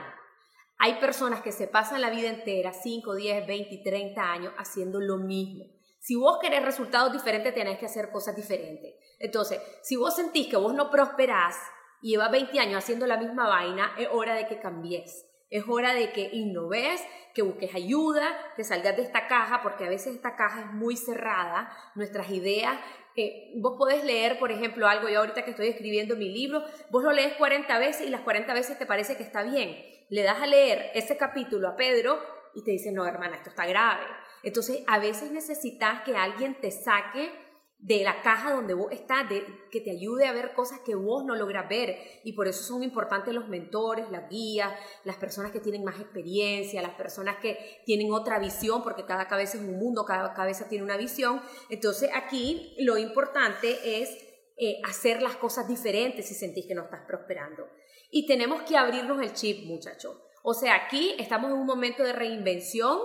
Hay 0.79 1.00
personas 1.00 1.41
que 1.41 1.51
se 1.51 1.68
pasan 1.68 2.01
la 2.01 2.09
vida 2.09 2.29
entera, 2.29 2.71
5, 2.71 3.15
10, 3.15 3.47
20, 3.47 3.81
30 3.83 4.21
años, 4.21 4.53
haciendo 4.57 5.00
lo 5.00 5.18
mismo. 5.18 5.65
Si 6.00 6.15
vos 6.15 6.38
querés 6.39 6.63
resultados 6.63 7.12
diferentes, 7.12 7.53
tenés 7.53 7.79
que 7.79 7.88
hacer 7.88 8.12
cosas 8.12 8.35
diferentes. 8.35 8.94
Entonces, 9.19 9.59
si 9.81 9.95
vos 9.95 10.15
sentís 10.15 10.47
que 10.47 10.56
vos 10.56 10.74
no 10.74 10.91
prosperás 10.91 11.56
y 12.01 12.12
llevas 12.12 12.31
20 12.31 12.59
años 12.59 12.77
haciendo 12.77 13.07
la 13.07 13.18
misma 13.18 13.47
vaina, 13.47 13.94
es 13.97 14.07
hora 14.12 14.35
de 14.35 14.47
que 14.47 14.59
cambies. 14.59 15.25
Es 15.50 15.64
hora 15.68 15.94
de 15.94 16.12
que 16.12 16.30
innoves, 16.34 17.02
que 17.34 17.42
busques 17.42 17.74
ayuda, 17.74 18.36
que 18.56 18.64
salgas 18.64 18.98
de 18.98 19.04
esta 19.04 19.28
caja, 19.28 19.62
porque 19.62 19.86
a 19.86 19.89
veces 19.89 20.16
esta 20.16 20.36
caja 20.36 20.62
es 20.62 20.74
muy 20.74 20.98
cerrada, 20.98 21.72
nuestras 21.96 22.30
ideas. 22.32 22.77
Eh, 23.16 23.54
vos 23.56 23.75
podés 23.77 24.04
leer, 24.04 24.39
por 24.39 24.51
ejemplo, 24.51 24.88
algo, 24.88 25.08
yo 25.08 25.20
ahorita 25.20 25.46
que 25.46 25.51
estoy 25.51 25.68
escribiendo 25.68 26.16
mi 26.16 26.30
libro, 26.30 26.63
vos 26.89 27.04
lo 27.04 27.12
lees 27.12 27.34
40 27.34 27.80
veces 27.80 28.08
y 28.08 28.10
las 28.10 28.22
40 28.22 28.54
veces 28.54 28.77
te 28.77 28.86
parece 28.86 29.16
que 29.16 29.24
está 29.24 29.44
bien. 29.44 29.77
Le 30.10 30.24
das 30.24 30.42
a 30.42 30.48
leer 30.48 30.92
ese 30.94 31.18
capítulo 31.18 31.70
a 31.70 31.75
Pedro 31.75 32.20
y 32.54 32.63
te 32.63 32.72
dice, 32.72 32.92
no, 32.92 33.06
hermana, 33.06 33.38
esto 33.38 33.50
está 33.50 33.66
grave. 33.66 34.06
Entonces, 34.44 34.84
a 34.88 35.00
veces 35.00 35.32
necesitas 35.32 36.01
que 36.04 36.16
alguien 36.16 36.56
te 36.56 36.72
saque 36.72 37.32
de 37.79 38.03
la 38.03 38.22
caja 38.22 38.53
donde 38.53 38.74
vos 38.74 38.91
estás, 38.91 39.29
que 39.72 39.81
te 39.81 39.91
ayude 39.91 40.25
a 40.25 40.34
ver 40.34 40.53
cosas 40.53 40.79
que 40.86 40.96
vos 40.96 41.24
no 41.24 41.36
logras 41.36 41.69
ver. 41.69 41.96
Y 42.24 42.34
por 42.34 42.48
eso 42.48 42.63
son 42.63 42.84
importantes 42.84 43.34
los 43.34 43.48
mentores, 43.48 44.10
las 44.10 44.29
guías, 44.29 44.74
las 45.03 45.17
personas 45.17 45.51
que 45.51 45.60
tienen 45.60 45.84
más 45.84 46.00
experiencia, 46.00 46.81
las 46.81 46.96
personas 46.96 47.38
que 47.38 47.81
tienen 47.86 48.12
otra 48.12 48.39
visión, 48.39 48.84
porque 48.84 49.05
cada 49.05 49.27
cabeza 49.27 49.57
es 49.57 49.63
un 49.63 49.77
mundo, 49.77 50.05
cada 50.05 50.34
cabeza 50.34 50.67
tiene 50.67 50.84
una 50.84 50.98
visión. 50.98 51.41
Entonces 51.69 52.10
aquí 52.15 52.75
lo 52.79 52.98
importante 52.98 54.01
es 54.01 54.10
eh, 54.57 54.81
hacer 54.84 55.22
las 55.22 55.36
cosas 55.36 55.67
diferentes 55.67 56.27
si 56.27 56.34
sentís 56.34 56.65
que 56.65 56.74
no 56.74 56.84
estás 56.84 57.01
prosperando. 57.05 57.67
Y 58.10 58.25
tenemos 58.25 58.63
que 58.63 58.75
abrirnos 58.75 59.22
el 59.22 59.34
chip, 59.34 59.67
muchachos. 59.67 60.17
O 60.43 60.53
sea, 60.53 60.75
aquí 60.75 61.13
estamos 61.19 61.51
en 61.51 61.57
un 61.57 61.65
momento 61.65 62.03
de 62.03 62.13
reinvención 62.13 63.00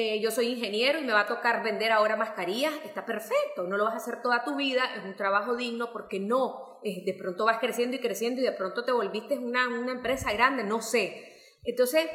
eh, 0.00 0.20
yo 0.20 0.30
soy 0.30 0.46
ingeniero 0.46 1.00
y 1.00 1.02
me 1.02 1.12
va 1.12 1.22
a 1.22 1.26
tocar 1.26 1.64
vender 1.64 1.90
ahora 1.90 2.14
mascarillas, 2.14 2.72
está 2.84 3.04
perfecto, 3.04 3.64
no 3.64 3.76
lo 3.76 3.82
vas 3.82 3.94
a 3.94 3.96
hacer 3.96 4.22
toda 4.22 4.44
tu 4.44 4.54
vida, 4.54 4.84
es 4.96 5.02
un 5.02 5.16
trabajo 5.16 5.56
digno 5.56 5.90
porque 5.92 6.20
no, 6.20 6.78
de 6.84 7.16
pronto 7.18 7.46
vas 7.46 7.58
creciendo 7.58 7.96
y 7.96 7.98
creciendo 7.98 8.40
y 8.40 8.44
de 8.44 8.52
pronto 8.52 8.84
te 8.84 8.92
volviste 8.92 9.36
una, 9.40 9.66
una 9.66 9.90
empresa 9.90 10.32
grande, 10.32 10.62
no 10.62 10.82
sé. 10.82 11.36
Entonces, 11.64 12.08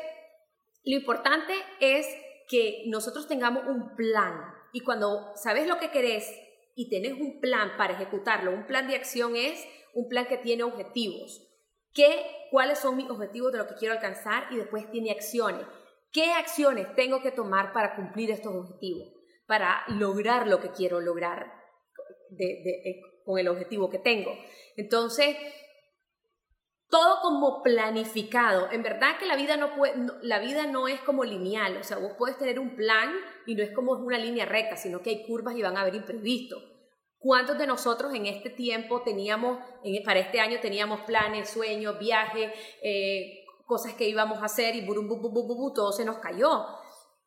lo 0.85 0.95
importante 0.95 1.53
es 1.81 2.07
que 2.47 2.83
nosotros 2.87 3.27
tengamos 3.27 3.65
un 3.67 3.97
plan 3.97 4.33
y 4.71 4.79
cuando 4.79 5.33
sabes 5.35 5.67
lo 5.67 5.77
que 5.77 5.91
querés 5.91 6.33
y 6.75 6.89
tenés 6.89 7.19
un 7.19 7.41
plan 7.41 7.75
para 7.75 7.95
ejecutarlo, 7.95 8.51
un 8.51 8.65
plan 8.65 8.87
de 8.87 8.95
acción 8.95 9.35
es 9.35 9.61
un 9.93 10.07
plan 10.07 10.27
que 10.27 10.37
tiene 10.37 10.63
objetivos. 10.63 11.49
¿Qué, 11.93 12.25
¿Cuáles 12.49 12.79
son 12.79 12.95
mis 12.95 13.09
objetivos 13.09 13.51
de 13.51 13.57
lo 13.57 13.67
que 13.67 13.75
quiero 13.75 13.93
alcanzar? 13.93 14.47
Y 14.51 14.55
después 14.55 14.89
tiene 14.89 15.11
acciones. 15.11 15.65
¿Qué 16.13 16.31
acciones 16.31 16.93
tengo 16.95 17.21
que 17.21 17.31
tomar 17.31 17.73
para 17.73 17.95
cumplir 17.95 18.29
estos 18.29 18.53
objetivos? 18.55 19.11
Para 19.47 19.83
lograr 19.87 20.47
lo 20.47 20.59
que 20.61 20.69
quiero 20.69 21.01
lograr 21.01 21.51
con 23.25 23.39
el 23.39 23.47
objetivo 23.47 23.89
que 23.89 23.97
tengo. 23.97 24.31
Entonces, 24.77 25.35
todo 26.87 27.21
como 27.21 27.63
planificado. 27.63 28.71
En 28.71 28.83
verdad 28.83 29.17
que 29.19 29.25
la 29.25 29.35
vida 29.35 29.57
no, 29.57 29.75
puede, 29.75 29.95
la 30.21 30.37
vida 30.37 30.67
no 30.67 30.87
es 30.87 30.99
como 31.01 31.23
lineal, 31.23 31.77
o 31.77 31.83
sea, 31.83 31.97
vos 31.97 32.13
puedes 32.19 32.37
tener 32.37 32.59
un 32.59 32.75
plan 32.75 33.11
y 33.47 33.55
no 33.55 33.63
es 33.63 33.71
como 33.71 33.93
una 33.93 34.19
línea 34.19 34.45
recta, 34.45 34.77
sino 34.77 35.01
que 35.01 35.09
hay 35.09 35.25
curvas 35.25 35.55
y 35.55 35.63
van 35.63 35.77
a 35.77 35.81
haber 35.81 35.95
imprevistos. 35.95 36.63
¿Cuántos 37.17 37.57
de 37.57 37.65
nosotros 37.65 38.13
en 38.13 38.27
este 38.27 38.51
tiempo 38.51 39.01
teníamos, 39.01 39.57
para 40.05 40.19
este 40.19 40.39
año 40.39 40.59
teníamos 40.61 41.01
planes, 41.01 41.49
sueños, 41.49 41.97
viajes, 41.97 42.51
eh, 42.83 43.42
cosas 43.73 43.95
que 43.95 44.07
íbamos 44.07 44.39
a 44.43 44.45
hacer 44.45 44.75
y 44.75 44.85
burum, 44.85 45.73
todo 45.73 45.91
se 45.91 46.05
nos 46.05 46.19
cayó? 46.19 46.67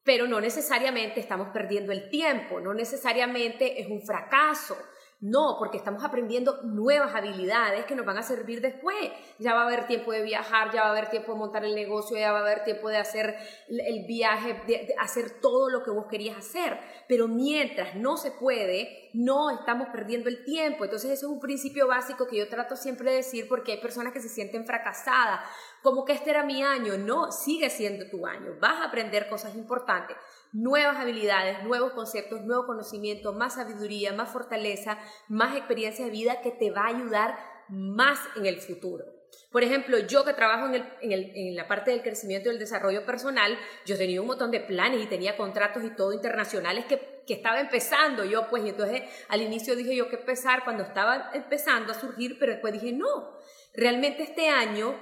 Pero 0.05 0.29
no 0.29 0.41
necesariamente 0.41 1.19
estamos 1.19 1.49
perdiendo 1.49 1.91
el 1.91 2.09
tiempo, 2.09 2.61
no 2.61 2.73
necesariamente 2.73 3.81
es 3.81 3.91
un 3.91 4.01
fracaso. 4.01 4.77
No, 5.19 5.57
porque 5.59 5.79
estamos 5.79 6.05
aprendiendo 6.05 6.61
nuevas 6.63 7.15
habilidades 7.15 7.87
que 7.87 7.95
nos 7.95 8.05
van 8.05 8.19
a 8.19 8.23
servir 8.23 8.61
después. 8.61 9.11
Ya 9.39 9.55
va 9.55 9.63
a 9.63 9.67
haber 9.67 9.87
tiempo 9.87 10.13
de 10.13 10.23
viajar, 10.23 10.71
ya 10.73 10.83
va 10.83 10.89
a 10.89 10.91
haber 10.91 11.09
tiempo 11.09 11.33
de 11.33 11.39
montar 11.39 11.65
el 11.65 11.75
negocio, 11.75 12.19
ya 12.19 12.33
va 12.33 12.41
a 12.41 12.43
haber 12.43 12.65
tiempo 12.65 12.91
de 12.91 12.99
hacer 12.99 13.35
el 13.67 14.05
viaje, 14.07 14.61
de, 14.67 14.95
hacer 14.99 15.41
todo 15.41 15.71
lo 15.71 15.83
que 15.83 15.91
vos 15.91 16.05
querías 16.11 16.37
hacer. 16.37 16.79
Pero 17.09 17.29
mientras 17.29 17.97
no 17.97 18.19
se 18.19 18.31
puede, 18.31 19.11
no 19.15 19.51
estamos 19.51 19.89
perdiendo 19.89 20.29
el 20.29 20.45
tiempo. 20.45 20.85
Entonces 20.85 21.11
ese 21.11 21.25
es 21.25 21.33
un 21.33 21.41
principio 21.41 21.87
básico 21.87 22.27
que 22.27 22.37
yo 22.37 22.49
trato 22.51 22.77
siempre 22.77 23.11
de 23.11 23.17
decir 23.17 23.49
porque 23.49 23.73
hay 23.73 23.81
personas 23.81 24.13
que 24.13 24.21
se 24.21 24.29
sienten 24.29 24.67
fracasadas, 24.67 25.41
como 25.87 26.05
que 26.05 26.15
este 26.15 26.31
era 26.31 26.43
mi 26.43 26.65
año. 26.65 26.99
No, 26.99 27.31
sigue 27.31 27.71
siendo 27.71 28.11
tu 28.11 28.27
año. 28.27 28.57
Vas 28.61 28.81
a 28.81 28.87
aprender 28.87 29.29
cosas 29.29 29.55
importantes 29.55 30.17
nuevas 30.53 30.97
habilidades, 30.97 31.63
nuevos 31.65 31.93
conceptos, 31.93 32.43
nuevo 32.43 32.67
conocimiento, 32.67 33.33
más 33.33 33.55
sabiduría, 33.55 34.13
más 34.15 34.31
fortaleza, 34.31 34.99
más 35.29 35.55
experiencia 35.55 36.07
de 36.07 36.11
vida 36.11 36.41
que 36.41 36.51
te 36.51 36.71
va 36.71 36.87
a 36.87 36.97
ayudar 36.97 37.39
más 37.69 38.19
en 38.37 38.47
el 38.47 38.61
futuro. 38.61 39.05
Por 39.53 39.63
ejemplo, 39.63 39.99
yo 39.99 40.25
que 40.25 40.33
trabajo 40.33 40.73
en, 41.03 41.57
la 41.57 41.69
parte 41.69 41.91
del 41.91 42.03
crecimiento 42.03 42.49
y 42.49 42.53
el 42.53 42.59
desarrollo 42.59 43.05
personal, 43.05 43.57
yo 43.85 43.97
tenía 43.97 44.21
un 44.21 44.27
montón 44.27 44.51
de 44.51 44.61
planes 44.61 45.03
y 45.03 45.07
tenía 45.07 45.37
contratos 45.37 45.85
y 45.85 45.95
todo 45.95 46.13
internacionales 46.13 46.87
que, 46.87 47.23
que 47.27 47.35
estaba 47.35 47.61
empezando 47.61 48.25
yo, 48.25 48.49
pues, 48.49 48.65
y 48.65 48.71
entonces 48.71 49.03
al 49.29 49.43
inicio 49.43 49.77
dije 49.77 49.95
yo 49.95 50.09
que 50.09 50.17
empezar 50.17 50.65
cuando 50.65 50.85
estaba 50.85 51.31
empezando 51.35 51.93
a 51.93 52.01
surgir, 52.01 52.39
pero 52.39 52.53
después 52.53 52.73
dije, 52.73 52.93
no, 52.93 53.37
realmente 53.75 54.23
este 54.23 54.49
año 54.49 54.95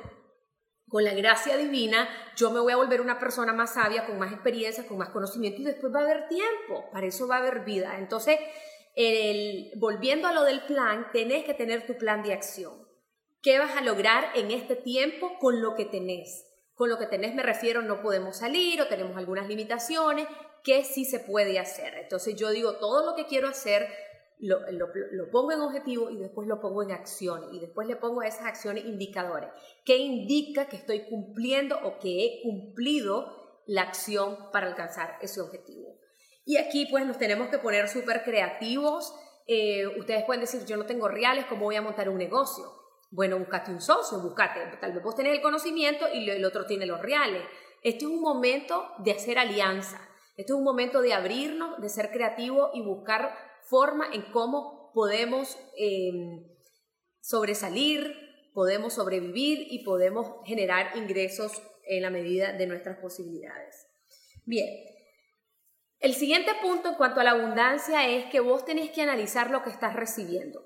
con 0.89 1.03
la 1.03 1.15
gracia 1.15 1.57
divina, 1.57 2.09
yo 2.37 2.51
me 2.51 2.61
voy 2.61 2.73
a 2.73 2.77
volver 2.77 3.01
una 3.01 3.19
persona 3.19 3.53
más 3.53 3.75
sabia, 3.75 4.07
con 4.07 4.19
más 4.19 4.33
experiencia, 4.33 4.87
con 4.87 4.99
más 4.99 5.09
conocimiento 5.09 5.63
y 5.63 5.65
después 5.65 5.93
va 5.93 6.01
a 6.01 6.05
haber 6.05 6.29
tiempo, 6.29 6.89
para 6.93 7.07
eso 7.07 7.27
va 7.27 7.37
a 7.37 7.39
haber 7.39 7.65
vida. 7.65 7.97
Entonces, 7.99 8.39
volviendo 9.77 10.29
a 10.29 10.33
lo 10.33 10.45
del 10.45 10.63
plan, 10.67 11.09
tenés 11.13 11.45
que 11.45 11.55
tener 11.55 11.87
tu 11.87 11.97
plan 11.97 12.23
de 12.23 12.33
acción. 12.33 12.87
¿Qué 13.43 13.59
vas 13.59 13.77
a 13.77 13.81
lograr 13.81 14.31
en 14.35 14.51
este 14.51 14.77
tiempo 14.77 15.39
con 15.39 15.61
lo 15.61 15.75
que 15.75 15.85
tenés? 15.85 16.47
Con 16.75 16.89
lo 16.89 16.99
que 16.99 17.07
tenés 17.07 17.35
me 17.35 17.43
refiero, 17.43 17.83
no 17.83 18.01
podemos 18.01 18.39
salir 18.39 18.81
o 18.81 18.87
tenemos 18.87 19.17
algunas 19.17 19.49
limitaciones, 19.49 20.27
¿qué 20.63 20.85
sí 20.85 21.05
se 21.05 21.21
puede 21.21 21.59
hacer? 21.59 21.95
Entonces 21.95 22.37
yo 22.37 22.51
digo, 22.51 22.77
todo 22.79 23.05
lo 23.05 23.17
que 23.17 23.27
quiero 23.27 23.49
hacer 23.49 23.89
lo, 24.39 25.31
pongo 25.31 25.53
en 25.53 25.61
objetivo 25.61 26.11
y 26.11 26.19
después 26.19 26.49
lo 26.49 26.61
pongo 26.61 26.83
en 26.83 26.93
acción 26.93 27.55
y 27.55 27.61
después 27.61 27.87
le 27.87 27.97
pongo 27.97 28.21
a 28.21 28.27
esas 28.27 28.47
acciones 28.47 28.85
indicadores. 28.85 29.51
¿Qué 29.85 29.97
indica 29.97 30.67
que 30.67 30.77
estoy 30.77 31.07
cumpliendo 31.09 31.79
o 31.83 31.99
que 31.99 32.25
he 32.25 32.43
cumplido 32.43 33.63
la 33.67 33.83
acción 33.83 34.51
para 34.53 34.67
alcanzar 34.67 35.19
ese 35.21 35.41
objetivo? 35.41 35.99
Y 36.45 36.59
aquí 36.59 36.87
pues 36.91 37.07
nos 37.07 37.19
tenemos 37.19 37.49
que 37.49 37.59
poner 37.59 37.89
súper 37.89 38.23
creativos. 38.23 39.15
Eh, 39.47 39.87
ustedes 39.99 40.25
pueden 40.25 40.43
decir, 40.43 40.65
yo 40.67 40.77
no 40.77 40.85
tengo 40.85 41.09
reales, 41.09 41.47
¿cómo 41.47 41.65
voy 41.65 41.77
a 41.77 41.83
montar 41.83 42.09
un 42.09 42.19
negocio? 42.19 42.65
Bueno, 43.11 43.39
buscate 43.39 43.71
un 43.71 43.81
socio, 43.81 44.21
buscate, 44.21 44.61
tal 44.81 44.93
vez 44.93 45.03
vos 45.03 45.15
tenés 45.15 45.35
el 45.35 45.43
conocimiento 45.43 46.07
y 46.13 46.29
el 46.29 46.45
otro 46.45 46.67
tiene 46.67 46.85
los 46.85 47.01
reales. 47.01 47.43
Este 47.83 48.05
es 48.05 48.11
un 48.11 48.21
momento 48.21 48.89
de 48.99 49.13
hacer 49.13 49.39
alianza. 49.39 50.01
Este 50.37 50.53
es 50.53 50.59
un 50.59 50.65
momento 50.65 51.01
de 51.01 51.13
abrirnos, 51.13 51.81
de 51.81 51.89
ser 51.89 52.11
creativo 52.11 52.71
y 52.75 52.83
buscar 52.83 53.33
forma 53.69 54.07
en 54.13 54.23
cómo 54.33 54.91
podemos 54.93 55.59
em, 55.77 56.47
sobresalir, 57.21 58.15
podemos 58.53 58.95
sobrevivir 58.95 59.67
y 59.71 59.85
podemos 59.85 60.29
generar 60.45 60.97
ingresos 60.97 61.63
en 61.87 62.03
la 62.03 62.11
medida 62.11 62.53
de 62.53 62.67
nuestras 62.67 62.99
posibilidades. 62.99 63.87
Bien, 64.45 64.69
el 66.01 66.15
siguiente 66.15 66.53
punto 66.61 66.91
en 66.91 66.95
cuanto 66.97 67.21
a 67.21 67.25
la 67.25 67.31
abundancia 67.31 68.07
es 68.09 68.27
que 68.27 68.41
vos 68.41 68.65
tenés 68.65 68.91
que 68.91 69.03
analizar 69.03 69.51
lo 69.51 69.63
que 69.63 69.71
estás 69.71 69.95
recibiendo, 69.95 70.63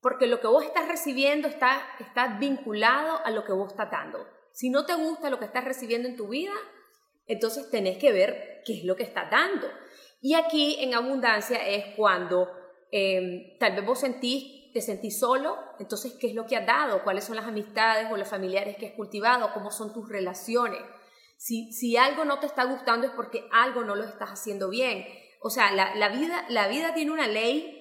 porque 0.00 0.26
lo 0.26 0.40
que 0.40 0.48
vos 0.48 0.64
estás 0.64 0.88
recibiendo 0.88 1.48
está, 1.48 1.80
está 2.00 2.38
vinculado 2.38 3.24
a 3.24 3.30
lo 3.30 3.44
que 3.44 3.52
vos 3.52 3.70
estás 3.70 3.90
dando. 3.90 4.26
Si 4.52 4.70
no 4.70 4.84
te 4.84 4.94
gusta 4.94 5.30
lo 5.30 5.38
que 5.38 5.44
estás 5.44 5.64
recibiendo 5.64 6.08
en 6.08 6.16
tu 6.16 6.28
vida, 6.28 6.52
entonces 7.26 7.70
tenés 7.70 7.98
que 7.98 8.12
ver 8.12 8.62
qué 8.66 8.78
es 8.78 8.84
lo 8.84 8.96
que 8.96 9.04
estás 9.04 9.30
dando. 9.30 9.68
Y 10.22 10.34
aquí 10.34 10.76
en 10.78 10.94
abundancia 10.94 11.58
es 11.66 11.96
cuando 11.96 12.48
em, 12.92 13.58
tal 13.58 13.74
vez 13.74 13.84
vos 13.84 13.98
sentís, 13.98 14.72
te 14.72 14.80
sentís 14.80 15.18
solo, 15.18 15.58
entonces, 15.80 16.14
¿qué 16.18 16.28
es 16.28 16.34
lo 16.34 16.46
que 16.46 16.56
has 16.56 16.64
dado? 16.64 17.02
¿Cuáles 17.02 17.24
son 17.24 17.36
las 17.36 17.44
amistades 17.44 18.06
o 18.10 18.16
los 18.16 18.28
familiares 18.28 18.76
que 18.76 18.86
has 18.86 18.92
cultivado? 18.92 19.52
¿Cómo 19.52 19.70
son 19.72 19.92
tus 19.92 20.08
relaciones? 20.08 20.80
Si, 21.36 21.72
si 21.72 21.96
algo 21.96 22.24
no 22.24 22.38
te 22.38 22.46
está 22.46 22.64
gustando 22.64 23.06
es 23.08 23.12
porque 23.12 23.48
algo 23.50 23.82
no 23.82 23.96
lo 23.96 24.04
estás 24.04 24.30
haciendo 24.30 24.70
bien. 24.70 25.04
O 25.40 25.50
sea, 25.50 25.72
la, 25.72 25.94
la, 25.96 26.08
vida, 26.08 26.46
la 26.48 26.68
vida 26.68 26.94
tiene 26.94 27.10
una 27.10 27.26
ley 27.26 27.80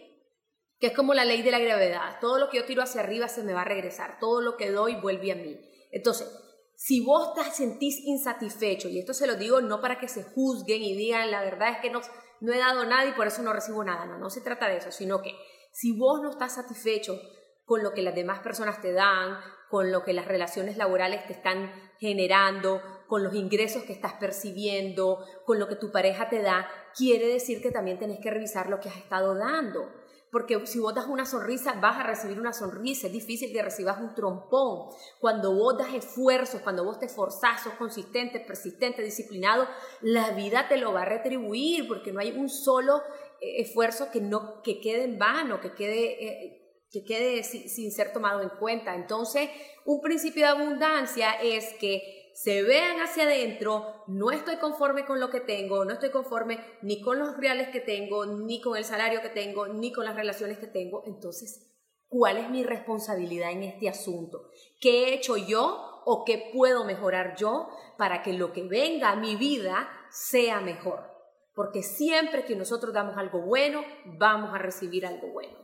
que 0.80 0.88
es 0.88 0.94
como 0.94 1.14
la 1.14 1.26
ley 1.26 1.44
de 1.44 1.52
la 1.52 1.60
gravedad. 1.60 2.18
Todo 2.20 2.40
lo 2.40 2.50
que 2.50 2.58
yo 2.58 2.66
tiro 2.66 2.82
hacia 2.82 3.02
arriba 3.02 3.28
se 3.28 3.44
me 3.44 3.54
va 3.54 3.62
a 3.62 3.66
regresar. 3.66 4.18
Todo 4.20 4.42
lo 4.42 4.58
que 4.58 4.72
doy 4.72 4.96
vuelve 4.96 5.32
a 5.32 5.36
mí. 5.36 5.60
Entonces, 5.92 6.28
si 6.76 7.06
vos 7.06 7.36
te 7.36 7.44
sentís 7.52 8.00
insatisfecho, 8.00 8.90
y 8.90 8.98
esto 8.98 9.14
se 9.14 9.28
lo 9.28 9.36
digo 9.36 9.62
no 9.62 9.80
para 9.80 10.00
que 10.00 10.08
se 10.08 10.24
juzguen 10.24 10.82
y 10.82 10.96
digan, 10.96 11.30
la 11.30 11.44
verdad 11.44 11.74
es 11.74 11.78
que 11.78 11.92
no, 11.92 12.02
no 12.42 12.52
he 12.54 12.58
dado 12.58 12.86
nada 12.86 13.06
y 13.06 13.14
por 13.14 13.28
eso 13.28 13.42
no 13.42 13.54
recibo 13.54 13.84
nada, 13.84 14.06
no, 14.06 14.18
no 14.18 14.30
se 14.30 14.42
trata 14.42 14.68
de 14.68 14.78
eso, 14.78 14.92
sino 14.92 15.22
que 15.22 15.34
si 15.72 15.98
vos 15.98 16.22
no 16.22 16.30
estás 16.30 16.56
satisfecho 16.56 17.20
con 17.66 17.84
lo 17.84 17.94
que 17.94 18.02
las 18.02 18.16
demás 18.16 18.40
personas 18.40 18.82
te 18.82 18.92
dan, 18.92 19.40
con 19.70 19.92
lo 19.92 20.04
que 20.04 20.12
las 20.12 20.28
relaciones 20.28 20.76
laborales 20.76 21.26
te 21.28 21.34
están 21.34 21.72
generando, 22.00 22.82
con 23.08 23.24
los 23.24 23.34
ingresos 23.34 23.84
que 23.84 23.94
estás 23.94 24.14
percibiendo, 24.16 25.26
con 25.46 25.60
lo 25.60 25.68
que 25.68 25.78
tu 25.78 25.92
pareja 25.92 26.28
te 26.28 26.42
da, 26.42 26.68
quiere 26.96 27.28
decir 27.28 27.62
que 27.62 27.72
también 27.72 27.98
tenés 27.98 28.20
que 28.20 28.32
revisar 28.32 28.70
lo 28.70 28.80
que 28.82 28.90
has 28.90 28.98
estado 28.98 29.36
dando 29.36 30.01
porque 30.32 30.66
si 30.66 30.80
vos 30.80 30.96
das 30.96 31.08
una 31.08 31.26
sonrisa, 31.26 31.74
vas 31.82 31.98
a 31.98 32.04
recibir 32.04 32.40
una 32.40 32.54
sonrisa. 32.54 33.08
Es 33.08 33.14
difícil 33.14 33.52
que 33.52 33.62
recibas 33.62 34.00
un 34.00 34.16
trompón. 34.16 34.90
Cuando 35.20 35.54
vos 35.54 35.78
das 35.78 35.94
esfuerzos, 35.94 36.62
cuando 36.62 36.86
vos 36.86 37.00
te 37.00 37.08
esforzás, 37.08 37.64
sos 37.64 37.74
consistente, 37.74 38.40
persistente, 38.40 39.02
disciplinado, 39.02 39.68
la 40.00 40.32
vida 40.32 40.70
te 40.70 40.78
lo 40.78 40.94
va 40.94 41.02
a 41.02 41.06
retribuir, 41.06 41.86
porque 41.88 42.14
no 42.14 42.22
hay 42.22 42.32
un 42.32 42.50
solo 42.50 43.02
eh, 43.42 43.62
esfuerzo 43.62 44.10
que, 44.10 44.22
no, 44.22 44.62
que 44.62 44.80
quede 44.80 45.04
en 45.04 45.20
vano, 45.20 45.60
que 45.60 45.74
quede, 45.74 46.26
eh, 46.26 46.86
que 46.90 47.04
quede 47.04 47.44
sin 47.44 47.92
ser 47.92 48.14
tomado 48.14 48.42
en 48.42 48.50
cuenta. 48.50 48.96
Entonces, 48.96 49.50
un 49.84 50.00
principio 50.00 50.44
de 50.44 50.50
abundancia 50.50 51.34
es 51.42 51.74
que 51.74 52.21
se 52.34 52.64
vean 52.64 53.00
hacia 53.02 53.24
adentro, 53.24 54.04
no 54.08 54.32
estoy 54.32 54.58
conforme 54.58 55.06
con 55.06 55.20
lo 55.20 55.30
que 55.30 55.42
tengo, 55.42 55.86
no 55.86 55.94
estoy 55.94 56.12
conforme 56.12 56.60
ni 56.82 57.02
con 57.02 57.20
los 57.20 57.38
reales 57.38 57.70
que 57.70 57.80
tengo, 57.80 58.26
ni 58.26 58.62
con 58.62 58.78
el 58.78 58.86
salario 58.86 59.22
que 59.22 59.30
tengo, 59.30 59.68
ni 59.68 59.92
con 59.92 60.06
las 60.06 60.16
relaciones 60.16 60.58
que 60.58 60.68
tengo, 60.68 61.04
entonces, 61.06 61.72
¿cuál 62.08 62.38
es 62.38 62.50
mi 62.50 62.64
responsabilidad 62.64 63.52
en 63.52 63.64
este 63.64 63.90
asunto? 63.90 64.50
¿Qué 64.80 65.06
he 65.06 65.14
hecho 65.14 65.38
yo 65.38 66.02
o 66.06 66.24
qué 66.26 66.52
puedo 66.54 66.84
mejorar 66.84 67.36
yo 67.36 67.70
para 67.98 68.24
que 68.24 68.34
lo 68.34 68.54
que 68.54 68.64
venga 68.64 69.12
a 69.12 69.16
mi 69.16 69.36
vida 69.36 69.90
sea 70.10 70.62
mejor? 70.62 71.12
Porque 71.54 71.84
siempre 71.84 72.46
que 72.46 72.56
nosotros 72.56 72.94
damos 72.94 73.18
algo 73.18 73.42
bueno, 73.42 73.84
vamos 74.06 74.54
a 74.54 74.58
recibir 74.58 75.06
algo 75.06 75.28
bueno. 75.28 75.58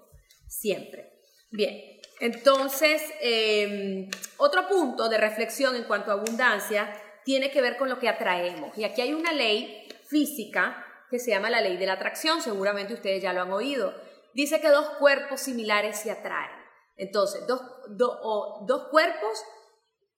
Siempre. 0.48 1.22
Bien, 1.52 2.00
entonces, 2.20 3.02
em, 3.22 4.10
otro 4.38 4.68
punto 4.68 5.08
de 5.10 5.18
reflexión 5.18 5.76
en 5.76 5.84
cuanto 5.84 6.12
a 6.12 6.16
abundancia 6.16 6.94
tiene 7.24 7.52
que 7.52 7.62
ver 7.62 7.78
con 7.78 7.90
lo 7.90 8.00
que 8.00 8.10
atraemos. 8.10 8.78
Y 8.78 8.84
aquí 8.84 9.02
hay 9.02 9.14
una 9.14 9.34
ley 9.34 9.88
física 10.08 10.84
que 11.10 11.20
se 11.20 11.32
llama 11.32 11.50
la 11.50 11.62
ley 11.62 11.78
de 11.78 11.86
la 11.86 11.94
atracción, 11.94 12.42
seguramente 12.42 12.94
ustedes 12.94 13.22
ya 13.22 13.34
lo 13.34 13.42
han 13.42 13.52
oído. 13.52 13.94
Dice 14.34 14.60
que 14.60 14.70
dos 14.70 14.90
cuerpos 15.00 15.42
similares 15.42 16.00
se 16.00 16.12
atraen. 16.12 16.52
Entonces, 16.96 17.46
dos, 17.48 17.62
dos 17.90 18.88
cuerpos, 18.90 19.44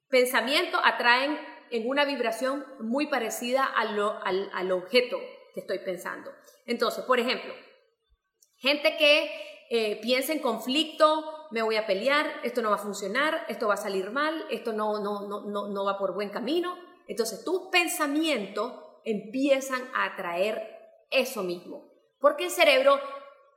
pensamiento, 0.07 0.79
atraen 0.83 1.37
en 1.71 1.87
una 1.87 2.05
vibración 2.05 2.65
muy 2.79 3.07
parecida 3.07 3.65
al, 3.65 3.99
al 4.53 4.71
objeto 4.71 5.17
que 5.53 5.59
estoy 5.59 5.79
pensando. 5.79 6.31
Entonces, 6.65 7.03
por 7.03 7.19
ejemplo, 7.19 7.53
gente 8.57 8.97
que 8.97 9.29
eh, 9.69 9.99
piensa 10.01 10.33
en 10.33 10.39
conflicto, 10.39 11.38
me 11.51 11.61
voy 11.61 11.75
a 11.75 11.85
pelear, 11.85 12.41
esto 12.43 12.61
no 12.61 12.69
va 12.69 12.75
a 12.75 12.79
funcionar, 12.79 13.45
esto 13.47 13.67
va 13.67 13.73
a 13.73 13.77
salir 13.77 14.11
mal, 14.11 14.45
esto 14.49 14.73
no, 14.73 14.99
no, 14.99 15.45
no, 15.45 15.67
no, 15.67 15.85
va 15.85 15.97
por 15.97 16.13
buen 16.13 16.29
camino. 16.29 16.77
Entonces 17.07 17.43
tus 17.43 17.69
pensamientos 17.71 18.73
empiezan 19.03 19.81
a 19.95 20.05
atraer 20.05 20.61
eso 21.09 21.43
mismo, 21.43 21.91
porque 22.19 22.45
el 22.45 22.51
cerebro 22.51 22.99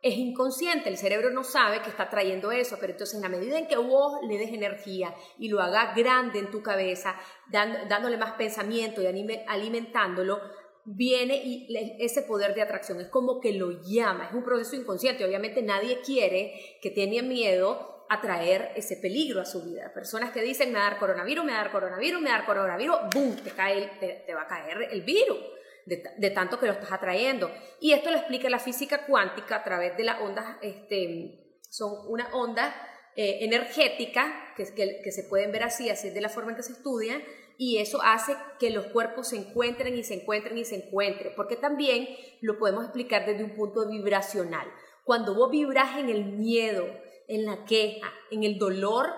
es 0.00 0.16
inconsciente, 0.16 0.88
el 0.88 0.96
cerebro 0.96 1.30
no 1.30 1.44
sabe 1.44 1.80
que 1.80 1.90
está 1.90 2.10
trayendo 2.10 2.50
eso, 2.50 2.76
pero 2.80 2.92
entonces 2.92 3.14
en 3.14 3.22
la 3.22 3.28
medida 3.28 3.56
en 3.56 3.68
que 3.68 3.76
vos 3.76 4.18
le 4.26 4.36
des 4.36 4.52
energía 4.52 5.14
y 5.38 5.48
lo 5.48 5.60
hagas 5.60 5.94
grande 5.94 6.40
en 6.40 6.50
tu 6.50 6.60
cabeza, 6.60 7.14
dándole 7.50 8.16
más 8.16 8.32
pensamiento 8.32 9.00
y 9.00 9.06
alimentándolo, 9.46 10.40
viene 10.84 11.36
y 11.36 11.68
ese 12.00 12.22
poder 12.22 12.54
de 12.54 12.62
atracción 12.62 13.00
es 13.00 13.08
como 13.08 13.40
que 13.40 13.52
lo 13.52 13.82
llama, 13.82 14.26
es 14.28 14.34
un 14.34 14.44
proceso 14.44 14.76
inconsciente, 14.76 15.24
obviamente 15.24 15.62
nadie 15.62 16.00
quiere 16.00 16.78
que 16.80 16.90
tiene 16.90 17.22
miedo 17.22 18.04
a 18.08 18.20
traer 18.20 18.72
ese 18.76 18.96
peligro 18.96 19.40
a 19.40 19.46
su 19.46 19.62
vida. 19.62 19.90
Personas 19.94 20.32
que 20.32 20.42
dicen 20.42 20.72
me 20.72 20.78
va 20.78 20.86
a 20.86 20.90
dar 20.90 20.98
coronavirus, 20.98 21.44
me 21.44 21.52
va 21.52 21.60
a 21.60 21.62
dar 21.62 21.72
coronavirus, 21.72 22.20
me 22.20 22.28
va 22.28 22.34
a 22.34 22.38
dar 22.38 22.46
coronavirus, 22.46 22.96
¡boom! 23.14 23.36
Te, 23.36 23.50
cae, 23.50 23.90
te 24.26 24.34
va 24.34 24.42
a 24.42 24.46
caer 24.46 24.88
el 24.90 25.02
virus 25.02 25.38
de, 25.84 26.30
tanto 26.30 26.58
que 26.58 26.66
lo 26.66 26.72
estás 26.72 26.92
atrayendo. 26.92 27.50
Y 27.80 27.92
esto 27.92 28.10
lo 28.10 28.16
explica 28.16 28.48
la 28.48 28.58
física 28.58 29.06
cuántica 29.06 29.56
a 29.56 29.64
través 29.64 29.96
de 29.96 30.04
las 30.04 30.20
ondas, 30.20 30.56
este, 30.62 31.58
son 31.68 31.92
una 32.08 32.28
onda 32.34 32.74
eh, 33.16 33.38
energética 33.42 34.54
que, 34.56 34.64
que, 34.74 35.12
se 35.12 35.24
pueden 35.24 35.52
ver 35.52 35.64
así, 35.64 35.90
así 35.90 36.08
es 36.08 36.14
de 36.14 36.20
la 36.20 36.28
forma 36.28 36.50
en 36.50 36.56
que 36.56 36.62
se 36.62 36.72
estudia, 36.72 37.20
y 37.58 37.78
eso 37.78 38.00
hace 38.02 38.36
que 38.58 38.70
los 38.70 38.86
cuerpos 38.86 39.28
se 39.28 39.36
encuentren 39.36 39.96
y 39.96 40.04
se 40.04 40.14
encuentren 40.14 40.58
y 40.58 40.64
se 40.64 40.76
encuentren, 40.76 41.32
porque 41.36 41.56
también 41.56 42.08
lo 42.40 42.58
podemos 42.58 42.84
explicar 42.84 43.26
desde 43.26 43.44
un 43.44 43.54
punto 43.54 43.88
vibracional. 43.88 44.66
Cuando 45.04 45.34
vos 45.34 45.50
vibras 45.50 45.98
en 45.98 46.08
el 46.08 46.24
miedo, 46.24 46.86
en 47.28 47.44
la 47.44 47.64
queja, 47.64 48.12
en 48.30 48.44
el 48.44 48.58
dolor, 48.58 49.10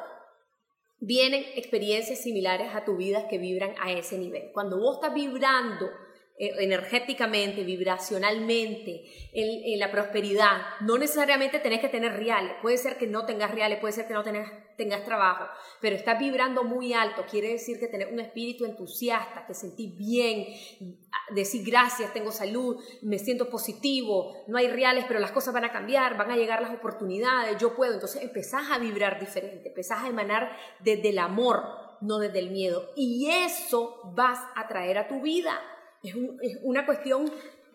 vienen 1.00 1.44
experiencias 1.56 2.22
similares 2.22 2.74
a 2.74 2.84
tu 2.84 2.96
vida 2.96 3.28
que 3.28 3.38
vibran 3.38 3.74
a 3.80 3.92
ese 3.92 4.18
nivel. 4.18 4.50
Cuando 4.52 4.78
vos 4.78 4.96
estás 4.96 5.14
vibrando 5.14 5.90
energéticamente, 6.36 7.62
vibracionalmente, 7.62 9.04
en, 9.32 9.78
la 9.78 9.90
prosperidad. 9.90 10.62
No 10.80 10.98
necesariamente 10.98 11.60
tenés 11.60 11.80
que 11.80 11.88
tener 11.88 12.12
reales, 12.12 12.54
puede 12.60 12.76
ser 12.76 12.96
que 12.96 13.06
no 13.06 13.24
tengas 13.24 13.52
reales, 13.52 13.78
puede 13.78 13.92
ser 13.92 14.08
que 14.08 14.14
no 14.14 14.24
tengas, 14.24 14.50
tengas 14.76 15.04
trabajo, 15.04 15.44
pero 15.80 15.94
estás 15.94 16.18
vibrando 16.18 16.64
muy 16.64 16.92
alto, 16.92 17.24
quiere 17.30 17.50
decir 17.50 17.78
que 17.78 17.86
tenés 17.86 18.12
un 18.12 18.18
espíritu 18.18 18.64
entusiasta, 18.64 19.46
que 19.46 19.54
sentís 19.54 19.96
bien, 19.96 20.46
decir 21.34 21.64
gracias, 21.64 22.12
tengo 22.12 22.32
salud, 22.32 22.82
me 23.02 23.18
siento 23.18 23.48
positivo, 23.48 24.44
no 24.48 24.58
hay 24.58 24.68
reales, 24.68 25.04
pero 25.06 25.20
las 25.20 25.30
cosas 25.32 25.54
van 25.54 25.64
a 25.64 25.72
cambiar, 25.72 26.16
van 26.16 26.32
a 26.32 26.36
llegar 26.36 26.62
las 26.62 26.74
oportunidades, 26.74 27.60
yo 27.60 27.76
puedo. 27.76 27.94
Entonces 27.94 28.22
empezás 28.22 28.72
a 28.72 28.78
vibrar 28.78 29.20
diferente, 29.20 29.68
empezás 29.68 30.02
a 30.02 30.08
emanar 30.08 30.50
desde 30.80 31.10
el 31.10 31.18
amor, 31.18 31.62
no 32.00 32.18
desde 32.18 32.40
el 32.40 32.50
miedo. 32.50 32.90
Y 32.96 33.30
eso 33.30 34.00
vas 34.16 34.40
a 34.56 34.66
traer 34.66 34.98
a 34.98 35.06
tu 35.06 35.20
vida 35.20 35.60
es, 36.08 36.58
una 36.62 36.86
cuestión 36.86 37.26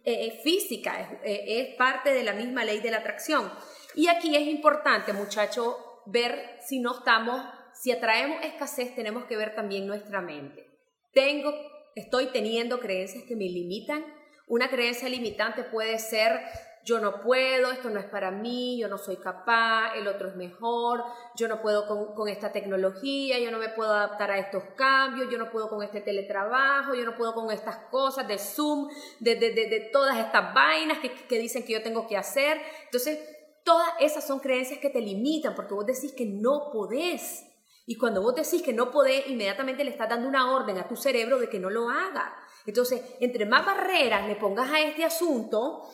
eh, 0.05 0.27
eh, 0.27 0.39
física, 0.43 1.19
eh, 1.23 1.43
es, 1.47 1.75
parte 1.75 2.13
de 2.13 2.23
la 2.23 2.33
misma 2.33 2.63
ley 2.63 2.79
de 2.79 2.91
la 2.91 2.97
atracción. 2.97 3.51
Y 3.95 4.07
aquí 4.07 4.35
es 4.35 4.47
importante, 4.47 5.13
muchachos, 5.13 5.75
ver 6.05 6.57
si 6.65 6.79
no 6.79 6.97
estamos, 6.99 7.41
si 7.73 7.91
atraemos 7.91 8.43
escasez, 8.43 8.95
tenemos 8.95 9.25
que 9.25 9.37
ver 9.37 9.55
también 9.55 9.87
nuestra 9.87 10.21
mente. 10.21 10.67
Tengo, 11.13 11.53
estoy 11.95 12.27
teniendo 12.27 12.79
creencias 12.79 13.23
que 13.23 13.35
me 13.35 13.45
limitan. 13.45 14.05
Una 14.47 14.69
creencia 14.69 15.09
limitante 15.09 15.63
puede 15.63 15.99
ser 15.99 16.39
yo 16.89 16.99
no 16.99 17.21
puedo, 17.21 17.71
esto 17.71 17.91
no 17.91 17.99
es 17.99 18.07
para 18.07 18.31
mí, 18.31 18.79
yo 18.79 18.87
no 18.87 18.97
soy 18.97 19.17
capaz, 19.17 19.95
el 19.95 20.07
otro 20.07 20.27
es 20.27 20.35
mejor, 20.35 21.03
yo 21.35 21.47
no 21.47 21.61
puedo 21.61 22.15
con, 22.15 22.27
esta 22.27 22.51
tecnología, 22.51 23.37
yo 23.37 23.51
no 23.51 23.59
me 23.59 23.69
puedo 23.69 23.91
adaptar 23.93 24.31
a 24.31 24.39
estos 24.39 24.63
cambios, 24.75 25.29
yo 25.29 25.37
no 25.37 25.51
puedo 25.51 25.69
con 25.69 25.83
este 25.83 26.01
teletrabajo, 26.01 26.95
yo 26.95 27.05
no 27.05 27.15
puedo 27.15 27.35
con 27.35 27.51
estas 27.51 27.77
cosas 27.91 28.27
de 28.27 28.39
Zoom, 28.39 28.89
de, 29.19 29.35
de, 29.35 29.51
de, 29.51 29.89
todas 29.93 30.17
estas 30.17 30.51
vainas 30.51 30.97
que, 30.97 31.11
que 31.13 31.37
dicen 31.37 31.63
que 31.63 31.73
yo 31.73 31.83
tengo 31.83 32.07
que 32.07 32.17
hacer. 32.17 32.59
Entonces, 32.85 33.19
todas 33.63 33.89
esas 33.99 34.25
son 34.25 34.39
creencias 34.39 34.79
que 34.79 34.89
te 34.89 34.99
limitan 34.99 35.53
porque 35.53 35.75
vos 35.75 35.85
decís 35.85 36.13
que 36.17 36.25
no 36.25 36.71
podés. 36.73 37.45
Y 37.85 37.97
cuando 37.97 38.23
vos 38.23 38.33
decís 38.33 38.63
que 38.63 38.73
no 38.73 38.89
podés, 38.89 39.27
inmediatamente 39.27 39.83
le 39.83 39.91
estás 39.91 40.09
dando 40.09 40.27
una 40.27 40.55
orden 40.55 40.79
a 40.79 40.87
tu 40.87 40.95
cerebro 40.95 41.37
de 41.37 41.49
que 41.49 41.59
no 41.59 41.69
lo 41.69 41.87
haga. 41.87 42.35
Entonces, 42.65 43.01
entre 43.19 43.45
más 43.45 43.63
barreras 43.63 44.27
le 44.27 44.35
pongas 44.35 44.71
a 44.71 44.79
este 44.79 45.05
asunto, 45.05 45.87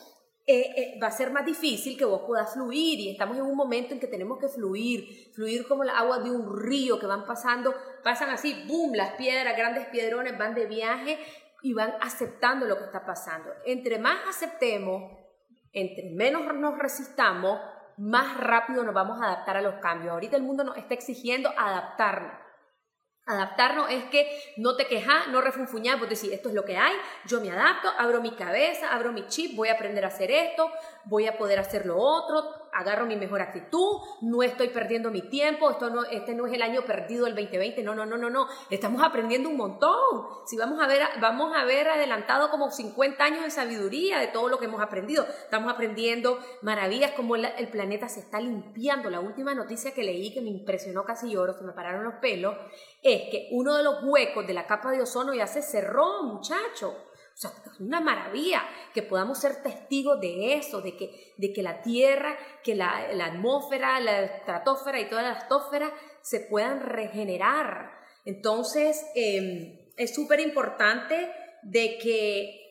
eh, 0.48 0.72
eh, 0.76 0.98
va 1.02 1.08
a 1.08 1.10
ser 1.10 1.32
más 1.32 1.44
difícil 1.44 1.98
que 1.98 2.04
vos 2.04 2.22
puedas 2.24 2.52
fluir 2.52 3.00
y 3.00 3.10
estamos 3.10 3.36
en 3.36 3.42
un 3.42 3.56
momento 3.56 3.94
en 3.94 3.98
que 3.98 4.06
tenemos 4.06 4.38
que 4.38 4.48
fluir, 4.48 5.32
fluir 5.34 5.66
como 5.66 5.82
la 5.82 5.98
agua 5.98 6.20
de 6.20 6.30
un 6.30 6.56
río 6.56 7.00
que 7.00 7.06
van 7.06 7.26
pasando, 7.26 7.74
pasan 8.04 8.30
así, 8.30 8.64
boom, 8.68 8.94
las 8.94 9.14
piedras, 9.14 9.56
grandes 9.56 9.88
piedrones 9.88 10.38
van 10.38 10.54
de 10.54 10.66
viaje 10.66 11.18
y 11.62 11.72
van 11.72 11.94
aceptando 12.00 12.64
lo 12.64 12.78
que 12.78 12.84
está 12.84 13.04
pasando. 13.04 13.50
Entre 13.64 13.98
más 13.98 14.18
aceptemos, 14.28 15.18
entre 15.72 16.10
menos 16.10 16.54
nos 16.54 16.78
resistamos, 16.78 17.60
más 17.96 18.36
rápido 18.36 18.84
nos 18.84 18.94
vamos 18.94 19.20
a 19.20 19.24
adaptar 19.24 19.56
a 19.56 19.62
los 19.62 19.80
cambios. 19.80 20.12
Ahorita 20.12 20.36
el 20.36 20.44
mundo 20.44 20.62
nos 20.62 20.76
está 20.76 20.94
exigiendo 20.94 21.50
adaptarnos. 21.58 22.45
Adaptarnos 23.26 23.90
es 23.90 24.04
que 24.04 24.54
no 24.56 24.76
te 24.76 24.86
quejas, 24.86 25.26
no 25.28 25.40
refunfuñas, 25.40 25.98
vos 25.98 26.08
decís, 26.08 26.30
esto 26.30 26.48
es 26.48 26.54
lo 26.54 26.64
que 26.64 26.76
hay, 26.76 26.94
yo 27.26 27.40
me 27.40 27.50
adapto, 27.50 27.88
abro 27.98 28.20
mi 28.20 28.30
cabeza, 28.36 28.94
abro 28.94 29.12
mi 29.12 29.26
chip, 29.26 29.56
voy 29.56 29.68
a 29.68 29.72
aprender 29.72 30.04
a 30.04 30.08
hacer 30.08 30.30
esto, 30.30 30.70
voy 31.06 31.26
a 31.26 31.36
poder 31.36 31.58
hacer 31.58 31.86
lo 31.86 31.98
otro, 31.98 32.44
agarro 32.72 33.06
mi 33.06 33.16
mejor 33.16 33.40
actitud, 33.40 34.00
no 34.20 34.42
estoy 34.42 34.68
perdiendo 34.68 35.10
mi 35.10 35.22
tiempo, 35.22 35.70
esto 35.70 35.88
no, 35.90 36.04
este 36.04 36.34
no 36.34 36.46
es 36.46 36.52
el 36.52 36.62
año 36.62 36.82
perdido 36.82 37.26
el 37.26 37.34
2020, 37.34 37.82
no, 37.82 37.94
no, 37.94 38.04
no, 38.04 38.16
no, 38.16 38.28
no, 38.28 38.46
estamos 38.70 39.02
aprendiendo 39.02 39.48
un 39.48 39.56
montón. 39.56 39.96
Si 40.46 40.56
vamos 40.56 40.80
a 40.82 40.86
ver, 40.86 41.02
vamos 41.20 41.56
a 41.56 41.64
ver 41.64 41.88
adelantado 41.88 42.50
como 42.50 42.70
50 42.70 43.24
años 43.24 43.42
de 43.44 43.50
sabiduría 43.50 44.18
de 44.18 44.28
todo 44.28 44.48
lo 44.48 44.58
que 44.58 44.66
hemos 44.66 44.82
aprendido. 44.82 45.24
Estamos 45.24 45.72
aprendiendo 45.72 46.38
maravillas 46.62 47.12
como 47.12 47.36
el 47.36 47.68
planeta 47.70 48.08
se 48.08 48.20
está 48.20 48.40
limpiando. 48.40 49.10
La 49.10 49.20
última 49.20 49.54
noticia 49.54 49.94
que 49.94 50.04
leí 50.04 50.34
que 50.34 50.42
me 50.42 50.50
impresionó 50.50 51.04
casi 51.04 51.30
lloro, 51.30 51.54
se 51.54 51.64
me 51.64 51.72
pararon 51.72 52.04
los 52.04 52.14
pelos, 52.14 52.56
es 53.14 53.30
que 53.30 53.48
uno 53.52 53.76
de 53.76 53.82
los 53.82 54.02
huecos 54.02 54.46
de 54.46 54.54
la 54.54 54.66
capa 54.66 54.90
de 54.90 55.02
ozono 55.02 55.34
ya 55.34 55.46
se 55.46 55.62
cerró, 55.62 56.22
muchacho. 56.22 56.90
O 57.36 57.38
sea, 57.38 57.50
es 57.50 57.80
una 57.80 58.00
maravilla 58.00 58.62
que 58.94 59.02
podamos 59.02 59.38
ser 59.38 59.62
testigos 59.62 60.18
de 60.20 60.54
eso, 60.54 60.80
de 60.80 60.96
que, 60.96 61.34
de 61.36 61.52
que 61.52 61.62
la 61.62 61.82
Tierra, 61.82 62.36
que 62.64 62.74
la, 62.74 63.08
atmósfera, 63.24 64.00
la 64.00 64.22
estratosfera 64.22 64.98
y 65.00 65.08
toda 65.08 65.22
la 65.22 65.32
estosfera 65.32 65.92
se 66.22 66.40
puedan 66.40 66.80
regenerar. 66.80 67.92
Entonces, 68.24 69.04
em, 69.14 69.78
es 69.96 70.14
súper 70.14 70.40
importante 70.40 71.30
de 71.62 71.98
que 71.98 72.66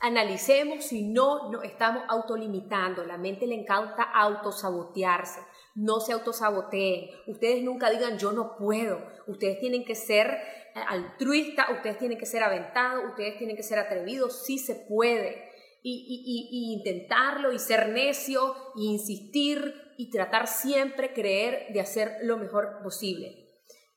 analicemos 0.00 0.84
si 0.84 1.02
no 1.02 1.50
nos 1.50 1.64
estamos 1.64 2.02
autolimitando. 2.08 3.04
La 3.04 3.16
mente 3.16 3.46
le 3.46 3.54
encanta 3.54 4.02
autosabotearse. 4.02 5.40
No 5.80 6.00
se 6.00 6.12
autosaboteen. 6.12 7.08
Ustedes 7.26 7.62
nunca 7.62 7.88
digan 7.88 8.18
yo 8.18 8.32
no 8.32 8.54
puedo. 8.56 9.00
Ustedes 9.26 9.58
tienen 9.60 9.82
que 9.84 9.94
ser 9.94 10.36
altruista, 10.74 11.68
ustedes 11.72 11.98
tienen 11.98 12.18
que 12.18 12.26
ser 12.26 12.42
aventados, 12.42 13.04
ustedes 13.08 13.38
tienen 13.38 13.56
que 13.56 13.62
ser 13.62 13.78
atrevidos, 13.78 14.44
sí 14.44 14.58
se 14.58 14.74
puede. 14.74 15.48
Y, 15.82 16.76
intentarlo 16.76 17.50
y 17.52 17.58
ser 17.58 17.88
necio 17.88 18.54
y 18.76 18.90
insistir 18.90 19.94
y 19.96 20.10
tratar 20.10 20.46
siempre 20.46 21.14
creer 21.14 21.72
de 21.72 21.80
hacer 21.80 22.18
lo 22.22 22.36
mejor 22.36 22.82
posible. 22.82 23.48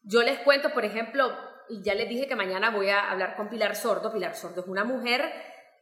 Yo 0.03 0.21
les 0.23 0.39
cuento, 0.39 0.73
por 0.73 0.85
ejemplo, 0.85 1.29
y 1.67 1.83
ya 1.83 1.95
les 1.95 2.07
dije 2.07 2.27
que 2.27 2.37
mañana 2.37 2.69
voy 2.69 2.87
a 2.87 3.11
hablar 3.11 3.35
con 3.35 3.49
Pilar 3.49 3.75
Sordo. 3.75 4.13
Pilar 4.13 4.35
Sordo 4.35 4.61
es 4.61 4.67
una 4.67 4.85
mujer 4.85 5.25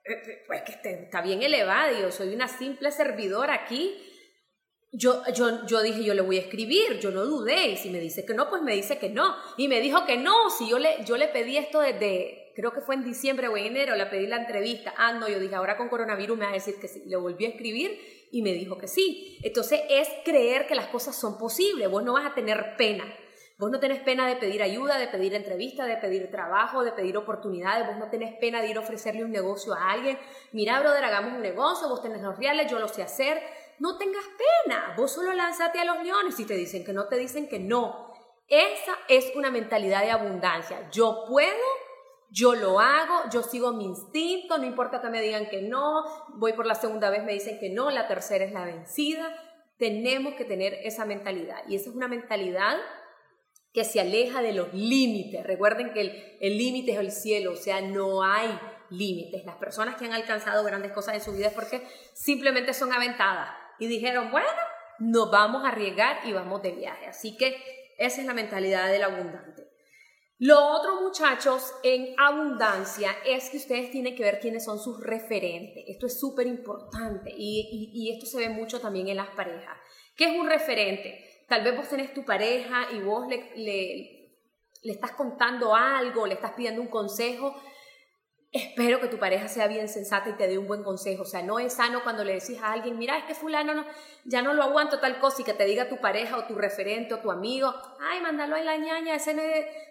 eh, 0.03 0.43
pues, 0.47 0.63
que 0.63 0.89
está 1.03 1.21
bien 1.21 1.43
elevada, 1.43 1.91
yo 1.91 2.11
soy 2.11 2.33
una 2.33 2.47
simple 2.47 2.89
servidora 2.89 3.53
aquí 3.53 4.10
yo, 4.93 5.23
yo, 5.33 5.65
yo 5.65 5.81
dije, 5.81 6.03
yo 6.03 6.13
le 6.13 6.21
voy 6.21 6.37
a 6.37 6.41
escribir, 6.41 6.99
yo 6.99 7.11
no 7.11 7.23
dudé, 7.23 7.69
y 7.69 7.77
si 7.77 7.89
me 7.89 7.99
dice 7.99 8.25
que 8.25 8.33
no, 8.33 8.49
pues 8.49 8.61
me 8.61 8.73
dice 8.73 8.97
que 8.97 9.09
no. 9.09 9.35
Y 9.55 9.69
me 9.69 9.79
dijo 9.79 10.05
que 10.05 10.17
no, 10.17 10.49
si 10.49 10.67
yo 10.67 10.79
le, 10.79 11.03
yo 11.05 11.15
le 11.15 11.29
pedí 11.29 11.55
esto 11.57 11.79
desde, 11.79 12.51
creo 12.55 12.73
que 12.73 12.81
fue 12.81 12.95
en 12.95 13.05
diciembre 13.05 13.47
o 13.47 13.55
en 13.55 13.67
enero, 13.67 13.95
le 13.95 14.05
pedí 14.07 14.27
la 14.27 14.35
entrevista. 14.35 14.93
Ah, 14.97 15.13
no, 15.13 15.29
yo 15.29 15.39
dije, 15.39 15.55
ahora 15.55 15.77
con 15.77 15.87
coronavirus 15.87 16.37
me 16.37 16.45
va 16.45 16.51
a 16.51 16.55
decir 16.55 16.75
que 16.79 16.89
sí. 16.89 17.03
Le 17.05 17.15
volví 17.15 17.45
a 17.45 17.49
escribir 17.49 18.27
y 18.31 18.41
me 18.41 18.51
dijo 18.51 18.77
que 18.77 18.89
sí. 18.89 19.37
Entonces 19.43 19.79
es 19.89 20.09
creer 20.25 20.67
que 20.67 20.75
las 20.75 20.87
cosas 20.87 21.15
son 21.15 21.37
posibles, 21.37 21.89
vos 21.89 22.03
no 22.03 22.13
vas 22.13 22.25
a 22.25 22.33
tener 22.33 22.75
pena. 22.75 23.05
Vos 23.57 23.69
no 23.69 23.79
tenés 23.79 24.01
pena 24.01 24.27
de 24.27 24.37
pedir 24.37 24.63
ayuda, 24.63 24.97
de 24.97 25.07
pedir 25.07 25.35
entrevista, 25.35 25.85
de 25.85 25.95
pedir 25.97 26.31
trabajo, 26.31 26.83
de 26.83 26.93
pedir 26.93 27.15
oportunidades. 27.15 27.85
Vos 27.85 27.95
no 27.95 28.09
tenés 28.09 28.35
pena 28.39 28.59
de 28.59 28.69
ir 28.69 28.77
a 28.77 28.79
ofrecerle 28.79 29.23
un 29.23 29.31
negocio 29.31 29.75
a 29.75 29.91
alguien. 29.91 30.17
Mira, 30.51 30.79
brother, 30.79 31.03
hagamos 31.03 31.33
un 31.33 31.41
negocio, 31.41 31.87
vos 31.87 32.01
tenés 32.01 32.23
los 32.23 32.35
reales, 32.37 32.71
yo 32.71 32.79
lo 32.79 32.87
sé 32.87 33.03
hacer 33.03 33.39
no 33.79 33.97
tengas 33.97 34.25
pena, 34.65 34.93
vos 34.97 35.13
solo 35.13 35.33
lánzate 35.33 35.79
a 35.79 35.85
los 35.85 36.03
leones 36.03 36.39
y 36.39 36.45
te 36.45 36.55
dicen 36.55 36.83
que 36.83 36.93
no, 36.93 37.07
te 37.07 37.17
dicen 37.17 37.47
que 37.47 37.59
no. 37.59 38.11
Esa 38.47 38.97
es 39.07 39.31
una 39.35 39.49
mentalidad 39.49 40.01
de 40.01 40.11
abundancia. 40.11 40.89
Yo 40.91 41.23
puedo, 41.27 41.65
yo 42.29 42.53
lo 42.53 42.79
hago, 42.79 43.29
yo 43.31 43.43
sigo 43.43 43.71
mi 43.71 43.85
instinto, 43.85 44.57
no 44.57 44.65
importa 44.65 45.01
que 45.01 45.09
me 45.09 45.21
digan 45.21 45.47
que 45.47 45.61
no, 45.61 46.03
voy 46.35 46.53
por 46.53 46.65
la 46.65 46.75
segunda 46.75 47.09
vez, 47.09 47.23
me 47.23 47.33
dicen 47.33 47.59
que 47.59 47.69
no, 47.69 47.89
la 47.91 48.07
tercera 48.07 48.43
es 48.43 48.51
la 48.51 48.65
vencida. 48.65 49.33
Tenemos 49.77 50.33
que 50.35 50.45
tener 50.45 50.73
esa 50.83 51.05
mentalidad 51.05 51.63
y 51.67 51.75
esa 51.75 51.89
es 51.89 51.95
una 51.95 52.07
mentalidad 52.07 52.77
que 53.73 53.85
se 53.85 54.01
aleja 54.01 54.41
de 54.41 54.51
los 54.51 54.73
límites. 54.73 55.45
Recuerden 55.45 55.93
que 55.93 56.37
el 56.41 56.57
límite 56.57 56.91
es 56.91 56.99
el 56.99 57.11
cielo, 57.11 57.53
o 57.53 57.55
sea, 57.55 57.79
no 57.79 58.21
hay 58.21 58.49
límites. 58.89 59.45
Las 59.45 59.55
personas 59.55 59.95
que 59.95 60.05
han 60.05 60.13
alcanzado 60.13 60.63
grandes 60.65 60.91
cosas 60.91 61.15
en 61.15 61.21
su 61.21 61.31
vida 61.31 61.47
es 61.47 61.53
porque 61.53 61.87
simplemente 62.13 62.73
son 62.73 62.91
aventadas 62.91 63.60
y 63.81 63.87
dijeron, 63.87 64.29
bueno, 64.29 64.47
nos 64.99 65.31
vamos 65.31 65.65
a 65.65 65.69
arriesgar 65.69 66.19
y 66.23 66.33
vamos 66.33 66.61
de 66.61 66.71
viaje. 66.71 67.07
Así 67.07 67.35
que 67.35 67.57
esa 67.97 68.21
es 68.21 68.27
la 68.27 68.35
mentalidad 68.35 68.91
del 68.91 69.03
abundante. 69.03 69.71
Lo 70.37 70.67
otro, 70.67 71.01
muchachos, 71.01 71.73
en 71.81 72.13
abundancia 72.19 73.09
es 73.25 73.49
que 73.49 73.57
ustedes 73.57 73.89
tienen 73.89 74.15
que 74.15 74.21
ver 74.21 74.39
quiénes 74.39 74.65
son 74.65 74.77
sus 74.77 75.03
referentes. 75.03 75.83
Esto 75.87 76.05
es 76.05 76.19
súper 76.19 76.45
importante 76.45 77.33
y, 77.35 78.11
esto 78.15 78.27
se 78.27 78.37
ve 78.37 78.49
mucho 78.49 78.79
también 78.79 79.07
en 79.07 79.17
las 79.17 79.29
parejas. 79.29 79.75
¿Qué 80.15 80.25
es 80.25 80.39
un 80.39 80.47
referente? 80.47 81.43
Tal 81.47 81.63
vez 81.63 81.75
vos 81.75 81.89
tenés 81.89 82.13
tu 82.13 82.23
pareja 82.23 82.87
y 82.93 82.99
vos 82.99 83.27
le, 83.27 83.51
le, 83.55 84.37
le 84.83 84.93
estás 84.93 85.13
contando 85.13 85.73
algo, 85.73 86.27
le 86.27 86.35
estás 86.35 86.51
pidiendo 86.51 86.83
un 86.83 86.89
consejo 86.89 87.59
Espero 88.53 88.99
que 88.99 89.07
tu 89.07 89.17
pareja 89.17 89.47
sea 89.47 89.67
bien 89.67 89.87
sensata 89.87 90.29
y 90.29 90.33
te 90.33 90.45
dé 90.45 90.57
un 90.57 90.67
buen 90.67 90.83
consejo. 90.83 91.23
O 91.23 91.25
sea, 91.25 91.41
no 91.41 91.57
es 91.57 91.71
sano 91.71 92.03
cuando 92.03 92.25
le 92.25 92.33
decís 92.33 92.59
a 92.61 92.73
alguien, 92.73 92.99
mira, 92.99 93.17
es 93.17 93.23
que 93.23 93.33
fulano 93.33 93.73
no, 93.73 93.85
ya 94.25 94.41
no 94.41 94.53
lo 94.53 94.61
aguanto 94.61 94.99
tal 94.99 95.21
cosa 95.21 95.41
y 95.41 95.45
que 95.45 95.53
te 95.53 95.63
diga 95.63 95.87
tu 95.87 96.01
pareja 96.01 96.37
o 96.37 96.43
tu 96.43 96.55
referente 96.55 97.13
o 97.13 97.19
tu 97.19 97.31
amigo, 97.31 97.73
ay, 98.01 98.19
mándalo 98.19 98.57
a 98.57 98.59
la 98.59 98.75
ñaña, 98.75 99.15
ese 99.15 99.33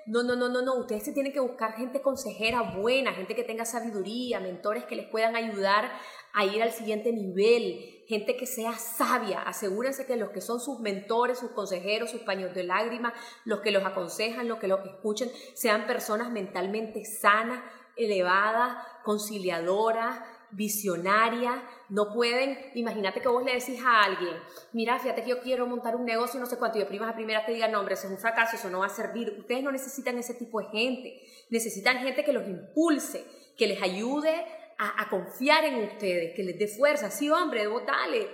no, 0.05 0.23
no, 0.23 0.37
no, 0.37 0.51
no, 0.51 0.61
no. 0.61 0.75
Ustedes 0.75 1.05
se 1.05 1.12
tienen 1.12 1.33
que 1.33 1.40
buscar 1.40 1.73
gente 1.73 2.03
consejera 2.03 2.61
buena, 2.61 3.14
gente 3.14 3.35
que 3.35 3.44
tenga 3.44 3.64
sabiduría, 3.64 4.40
mentores 4.40 4.85
que 4.85 4.96
les 4.96 5.07
puedan 5.07 5.37
ayudar 5.37 5.90
a 6.35 6.44
ir 6.44 6.62
al 6.62 6.73
siguiente 6.73 7.12
nivel, 7.12 8.05
gente 8.09 8.37
que 8.37 8.44
sea 8.44 8.75
sabia. 8.75 9.40
Asegúrense 9.40 10.05
que 10.05 10.16
los 10.16 10.31
que 10.31 10.42
son 10.42 10.61
sus 10.61 10.81
mentores, 10.81 11.38
sus 11.38 11.53
consejeros, 11.53 12.11
sus 12.11 12.20
paños 12.20 12.55
de 12.55 12.64
lágrimas, 12.64 13.14
los 13.46 13.61
que 13.61 13.70
los 13.70 13.87
aconsejan, 13.87 14.49
los 14.49 14.59
que 14.59 14.68
los 14.68 14.85
escuchen, 14.85 15.31
sean 15.55 15.87
personas 15.87 16.31
mentalmente 16.31 17.07
sanas 17.07 17.62
elevada, 17.96 18.87
conciliadora, 19.05 20.26
visionaria, 20.53 21.62
no 21.88 22.12
pueden, 22.12 22.59
imagínate 22.74 23.20
que 23.20 23.29
vos 23.29 23.44
le 23.44 23.55
decís 23.55 23.81
a 23.85 24.03
alguien, 24.03 24.35
mira, 24.72 24.98
fíjate 24.98 25.22
que 25.22 25.31
yo 25.31 25.40
quiero 25.40 25.66
montar 25.66 25.96
un 25.96 26.05
negocio, 26.05 26.40
no 26.40 26.46
sé 26.46 26.59
cuánto, 26.59 26.79
y 26.79 26.81
de 26.81 26.87
primas 26.87 27.11
a 27.11 27.14
primeras 27.14 27.46
te 27.46 27.53
digan, 27.53 27.72
no, 27.72 27.79
hombre, 27.79 27.94
eso 27.94 28.07
es 28.07 28.12
un 28.12 28.18
fracaso, 28.18 28.57
eso 28.57 28.70
no 28.70 28.81
va 28.81 28.87
a 28.87 28.90
servir. 28.90 29.37
Ustedes 29.38 29.62
no 29.62 29.72
necesitan 29.72 30.18
ese 30.18 30.35
tipo 30.35 30.61
de 30.61 30.68
gente, 30.68 31.22
necesitan 31.50 31.98
gente 31.98 32.24
que 32.24 32.33
los 32.33 32.46
impulse, 32.46 33.24
que 33.57 33.66
les 33.66 33.83
ayude 33.83 34.44
a, 34.79 35.09
confiar 35.11 35.64
en 35.64 35.85
ustedes, 35.85 36.35
que 36.35 36.42
les 36.42 36.59
dé 36.59 36.66
fuerza. 36.66 37.11
Sí, 37.11 37.29
hombre, 37.29 37.66
vos 37.66 37.85
dale. 37.85 38.26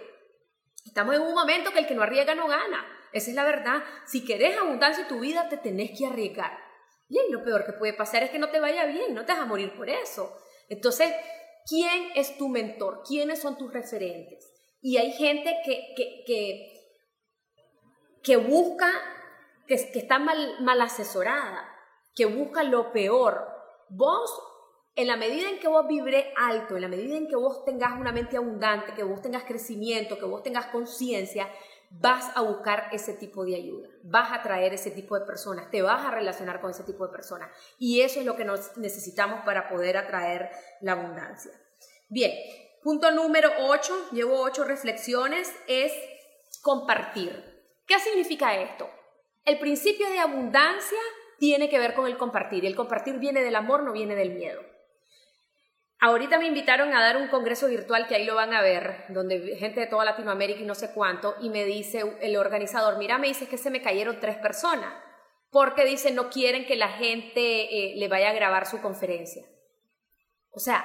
Estamos 0.84 1.16
en 1.16 1.22
un 1.22 1.34
momento 1.34 1.72
que 1.72 1.80
el 1.80 1.86
que 1.88 1.94
no 1.96 2.04
arriesga 2.04 2.36
no 2.36 2.46
gana. 2.46 2.86
Esa 3.12 3.30
es 3.30 3.36
la 3.36 3.42
verdad. 3.42 3.82
Si 4.06 4.24
querés 4.24 4.56
abundancia 4.56 5.02
en 5.02 5.08
tu 5.08 5.18
vida, 5.18 5.48
te 5.48 5.56
tenés 5.56 5.98
que 5.98 6.06
arriesgar. 6.06 6.65
Y 7.08 7.18
lo 7.30 7.44
peor 7.44 7.64
que 7.64 7.72
puede 7.72 7.92
pasar 7.92 8.22
es 8.22 8.30
que 8.30 8.38
no 8.38 8.50
te 8.50 8.60
vaya 8.60 8.84
bien, 8.86 9.14
no 9.14 9.24
te 9.24 9.32
vas 9.32 9.42
a 9.42 9.46
morir 9.46 9.72
por 9.76 9.88
eso. 9.88 10.36
Entonces, 10.68 11.12
¿quién 11.68 12.10
es 12.14 12.36
tu 12.36 12.48
mentor? 12.48 13.02
¿Quiénes 13.06 13.40
son 13.40 13.56
tus 13.56 13.72
referentes? 13.72 14.52
Y 14.80 14.98
hay 14.98 15.12
gente 15.12 15.56
que, 15.64 15.94
que, 16.26 16.72
que, 18.22 18.36
busca, 18.36 18.90
que, 19.66 19.74
está 19.74 20.18
mal, 20.18 20.60
mal 20.60 20.80
asesorada, 20.80 21.68
que 22.14 22.26
busca 22.26 22.62
lo 22.64 22.92
peor. 22.92 23.48
Vos, 23.88 24.30
en 24.96 25.06
la 25.06 25.16
medida 25.16 25.48
en 25.48 25.60
que 25.60 25.68
vos 25.68 25.86
vibre 25.86 26.32
alto, 26.36 26.76
en 26.76 26.82
la 26.82 26.88
medida 26.88 27.16
en 27.16 27.28
que 27.28 27.36
vos 27.36 27.64
tengas 27.64 27.98
una 27.98 28.12
mente 28.12 28.36
abundante, 28.36 28.94
que 28.94 29.04
vos 29.04 29.22
tengas 29.22 29.44
crecimiento, 29.44 30.18
que 30.18 30.24
vos 30.24 30.42
tengas 30.42 30.66
conciencia, 30.66 31.48
vas 31.90 32.31
a 32.37 32.42
buscar 32.42 32.88
ese 32.92 33.14
tipo 33.14 33.44
de 33.44 33.57
ayuda, 33.57 33.88
vas 34.03 34.33
a 34.33 34.42
traer 34.42 34.75
ese 34.75 34.90
tipo 34.90 35.18
de 35.18 35.25
personas, 35.25 35.70
te 35.70 35.83
vas 35.83 36.05
a 36.05 36.11
relacionar 36.11 36.61
con 36.61 36.70
ese 36.70 36.85
tipo 36.85 37.07
de 37.07 37.12
personas. 37.12 37.51
Y 37.79 38.01
eso 38.01 38.20
es 38.20 38.27
lo 38.27 38.37
que 38.37 38.44
nos 38.44 38.77
necesitamos 38.77 39.42
para 39.44 39.68
poder 39.68 39.96
atraer 39.96 40.51
la 40.81 40.92
abundancia. 40.92 41.53
Bien, 42.09 42.33
punto 42.83 43.11
número 43.11 43.51
8, 43.68 44.11
llevo 44.12 44.40
8 44.40 44.64
reflexiones, 44.64 45.53
es 45.68 45.92
compartir. 46.62 47.44
¿Qué 47.87 47.99
significa 47.99 48.57
esto? 48.57 48.88
El 49.44 49.59
principio 49.59 50.09
de 50.11 50.18
abundancia 50.18 50.99
tiene 51.38 51.68
que 51.68 51.79
ver 51.79 51.94
con 51.94 52.07
el 52.07 52.16
compartir. 52.16 52.66
El 52.66 52.75
compartir 52.75 53.18
viene 53.18 53.42
del 53.42 53.55
amor, 53.55 53.83
no 53.83 53.92
viene 53.92 54.16
del 54.16 54.33
miedo. 54.33 54.61
Ahorita 55.98 56.38
me 56.38 56.46
invitaron 56.46 56.94
a 56.94 57.00
dar 57.00 57.16
un 57.16 57.28
congreso 57.28 57.68
virtual 57.68 58.06
que 58.06 58.16
ahí 58.16 58.24
lo 58.24 58.35
van 58.35 58.52
a 58.52 58.61
ver, 58.61 59.06
donde 59.09 59.56
gente 59.56 59.80
de 59.80 59.87
toda 59.87 60.04
Latinoamérica 60.04 60.61
y 60.61 60.66
no 60.66 60.74
sé 60.74 60.92
cuánto, 60.92 61.35
y 61.40 61.48
me 61.48 61.64
dice 61.64 62.18
el 62.20 62.37
organizador, 62.37 62.98
mira, 62.98 63.16
me 63.16 63.28
dice 63.28 63.48
que 63.48 63.56
se 63.56 63.70
me 63.70 63.80
cayeron 63.80 64.20
tres 64.20 64.37
personas, 64.37 64.92
porque 65.50 65.87
dice 65.87 66.11
no 66.11 66.28
quieren 66.28 66.66
que 66.66 66.76
la 66.76 66.88
gente 66.88 67.40
eh, 67.40 67.94
le 67.96 68.09
vaya 68.09 68.30
a 68.30 68.35
grabar 68.35 68.66
su 68.66 68.82
conferencia. 68.82 69.46
O 70.50 70.59
sea, 70.59 70.85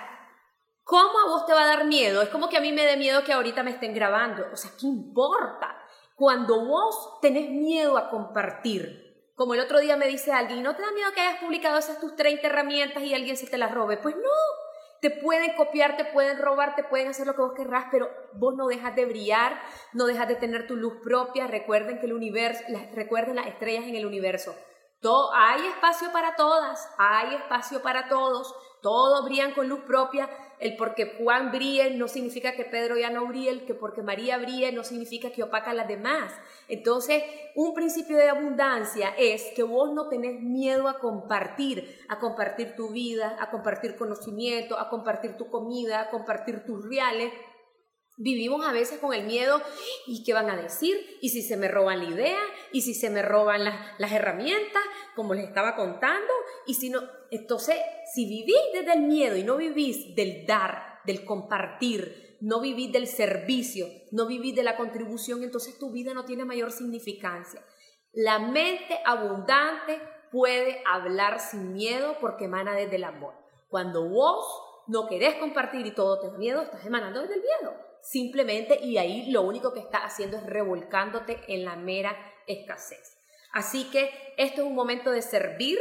¿cómo 0.84 1.19
a 1.19 1.28
vos 1.28 1.45
te 1.45 1.54
va 1.54 1.63
a 1.63 1.76
dar 1.76 1.86
miedo? 1.86 2.21
Es 2.21 2.30
como 2.30 2.47
que 2.47 2.58
a 2.58 2.62
mí 2.62 2.71
me 2.71 2.86
dé 2.86 2.95
miedo 2.95 3.26
que 3.26 3.34
ahorita 3.34 3.63
me 3.63 3.71
estén 3.71 3.93
grabando. 3.93 4.45
O 4.54 4.56
sea, 4.56 4.71
¿qué 4.80 4.88
importa? 4.88 5.78
Cuando 6.15 6.65
vos 6.65 7.19
tenés 7.21 7.50
miedo 7.50 7.97
a 7.97 8.10
compartir, 8.10 9.32
como 9.36 9.56
el 9.56 9.60
otro 9.60 9.80
día 9.80 9.97
me 9.97 10.08
dice 10.08 10.32
alguien, 10.32 10.63
¿no 10.63 10.76
te 10.76 10.84
da 10.84 10.91
miedo 10.91 11.12
que 11.13 11.21
hayas 11.21 11.41
publicado 11.41 11.78
esas 11.78 12.00
tus 12.00 12.15
30 12.15 12.47
herramientas 12.47 13.04
y 13.04 13.13
alguien 13.13 13.36
se 13.36 13.47
te 13.47 13.58
las 13.58 13.74
robe? 13.74 13.97
Pues 13.97 14.15
no, 14.15 14.61
te 15.02 15.10
pueden 15.10 15.56
copiar, 15.56 15.98
te 15.98 16.06
pueden 16.06 16.38
robar, 16.38 16.76
te 16.76 16.84
pueden 16.84 17.08
hacer 17.08 17.26
lo 17.26 17.34
que 17.34 17.42
vos 17.42 17.54
querrás, 17.56 17.88
pero 17.92 18.08
vos 18.34 18.56
no 18.56 18.68
dejas 18.68 18.96
de 18.96 19.06
brillar, 19.06 19.60
no 19.94 20.06
dejas 20.06 20.28
de 20.28 20.36
tener 20.36 20.68
tu 20.68 20.76
luz 20.76 20.94
propia. 21.04 21.48
Recuerden 21.48 22.00
que 22.00 22.06
el 22.06 22.14
universo, 22.14 22.64
recuerden 22.94 23.36
las 23.36 23.48
estrellas 23.48 23.86
en 23.86 23.96
el 23.96 24.06
universo. 24.06 24.56
Todo, 25.02 25.34
hay 25.34 25.66
espacio 25.66 26.12
para 26.12 26.36
todas, 26.36 26.88
hay 27.00 27.34
espacio 27.34 27.82
para 27.82 28.08
todos, 28.08 28.54
todos 28.82 29.26
brillan 29.26 29.54
con 29.54 29.70
luz 29.70 29.82
propia. 29.82 30.30
El 30.60 30.76
porque 30.76 31.17
Juan 31.17 31.52
brille 31.52 31.96
no 31.96 32.08
significa 32.08 32.54
que 32.54 32.65
Pedro 32.65 32.96
ya 32.96 33.10
no 33.10 33.26
brille, 33.28 33.50
el 33.50 33.65
que 33.65 33.74
porque 33.74 34.04
María 34.04 34.38
brille 34.38 34.72
no 34.72 34.84
significa 34.84 35.32
que 35.32 35.41
opaca 35.41 35.72
a 35.72 35.74
las 35.74 35.88
demás. 35.88 36.32
Entonces, 36.67 37.24
un 37.56 37.74
principio 37.74 38.17
de 38.17 38.30
abundancia 38.30 39.13
es 39.17 39.44
que 39.56 39.63
vos 39.63 39.91
no 39.94 40.08
tenés 40.08 40.39
miedo 40.41 40.88
a 40.88 41.00
compartir, 41.00 42.00
a 42.10 42.20
compartir 42.20 42.76
tu 42.76 42.89
vida, 42.89 43.38
a 43.39 43.50
compartir 43.50 43.96
conocimiento, 43.96 44.78
a 44.78 44.89
compartir 44.89 45.36
tu 45.36 45.50
comida, 45.50 46.02
a 46.02 46.10
compartir 46.12 46.63
tus 46.65 46.88
reales 46.88 47.32
Vivimos 48.24 48.63
a 48.67 48.72
veces 48.72 49.00
con 49.00 49.13
el 49.15 49.26
miedo, 49.26 49.60
¿y 50.06 50.24
qué 50.24 50.34
van 50.34 50.50
a 50.50 50.56
decir? 50.56 50.96
¿Y 51.22 51.30
si 51.30 51.41
se 51.41 51.58
me 51.58 51.67
roban 51.67 52.04
la 52.04 52.13
idea? 52.13 52.39
¿Y 52.72 52.82
si 52.82 52.94
se 52.94 53.10
me 53.10 53.24
roban 53.24 53.63
las, 53.63 54.00
las 54.00 54.12
herramientas? 54.12 54.84
Como 55.15 55.34
les 55.34 55.48
estaba 55.48 55.76
contando. 55.76 56.32
Y 56.65 56.76
si 56.76 56.89
no, 56.89 57.02
entonces, 57.30 57.76
si 58.13 58.26
vivís 58.26 58.62
desde 58.74 58.93
el 58.93 59.02
miedo 59.02 59.36
y 59.36 59.43
no 59.43 59.58
vivís 59.58 60.15
del 60.15 60.45
dar, 60.45 61.00
del 61.06 61.26
compartir, 61.26 62.38
no 62.41 62.60
vivís 62.60 62.91
del 62.91 63.08
servicio, 63.08 63.88
no 64.12 64.26
vivís 64.26 64.56
de 64.56 64.63
la 64.63 64.78
contribución, 64.78 65.43
entonces 65.43 65.78
tu 65.78 65.91
vida 65.91 66.13
no 66.13 66.26
tiene 66.26 66.45
mayor 66.45 66.71
significancia. 66.71 67.63
La 68.13 68.39
mente 68.39 69.00
abundante 69.06 70.02
puede 70.32 70.82
hablar 70.86 71.39
sin 71.39 71.74
miedo 71.74 72.17
porque 72.19 72.45
emana 72.45 72.76
desde 72.76 72.95
el 72.95 73.04
amor. 73.04 73.34
Cuando 73.69 74.10
vos 74.10 74.45
no 74.88 75.08
querés 75.08 75.36
compartir 75.36 75.86
y 75.86 75.91
todo 75.91 76.19
te 76.19 76.28
da 76.28 76.38
miedo, 76.38 76.62
estás 76.62 76.86
emanando 76.86 77.21
desde 77.21 77.36
el 77.36 77.41
miedo 77.41 77.91
simplemente 78.02 78.80
y 78.84 78.97
ahí 78.97 79.32
lo 79.32 79.43
único 79.43 79.74
que 79.74 79.80
está 79.80 80.00
haciendo 80.00 80.38
es 80.38 80.43
revolcándote 80.43 81.39
en 81.47 81.63
la 81.63 81.76
mera 81.76 82.15
escasez. 82.47 83.17
Así 83.54 83.89
que 83.91 84.12
esto 84.38 84.62
es 84.62 84.67
un 84.67 84.76
momento 84.76 85.12
de 85.12 85.21
servir, 85.21 85.80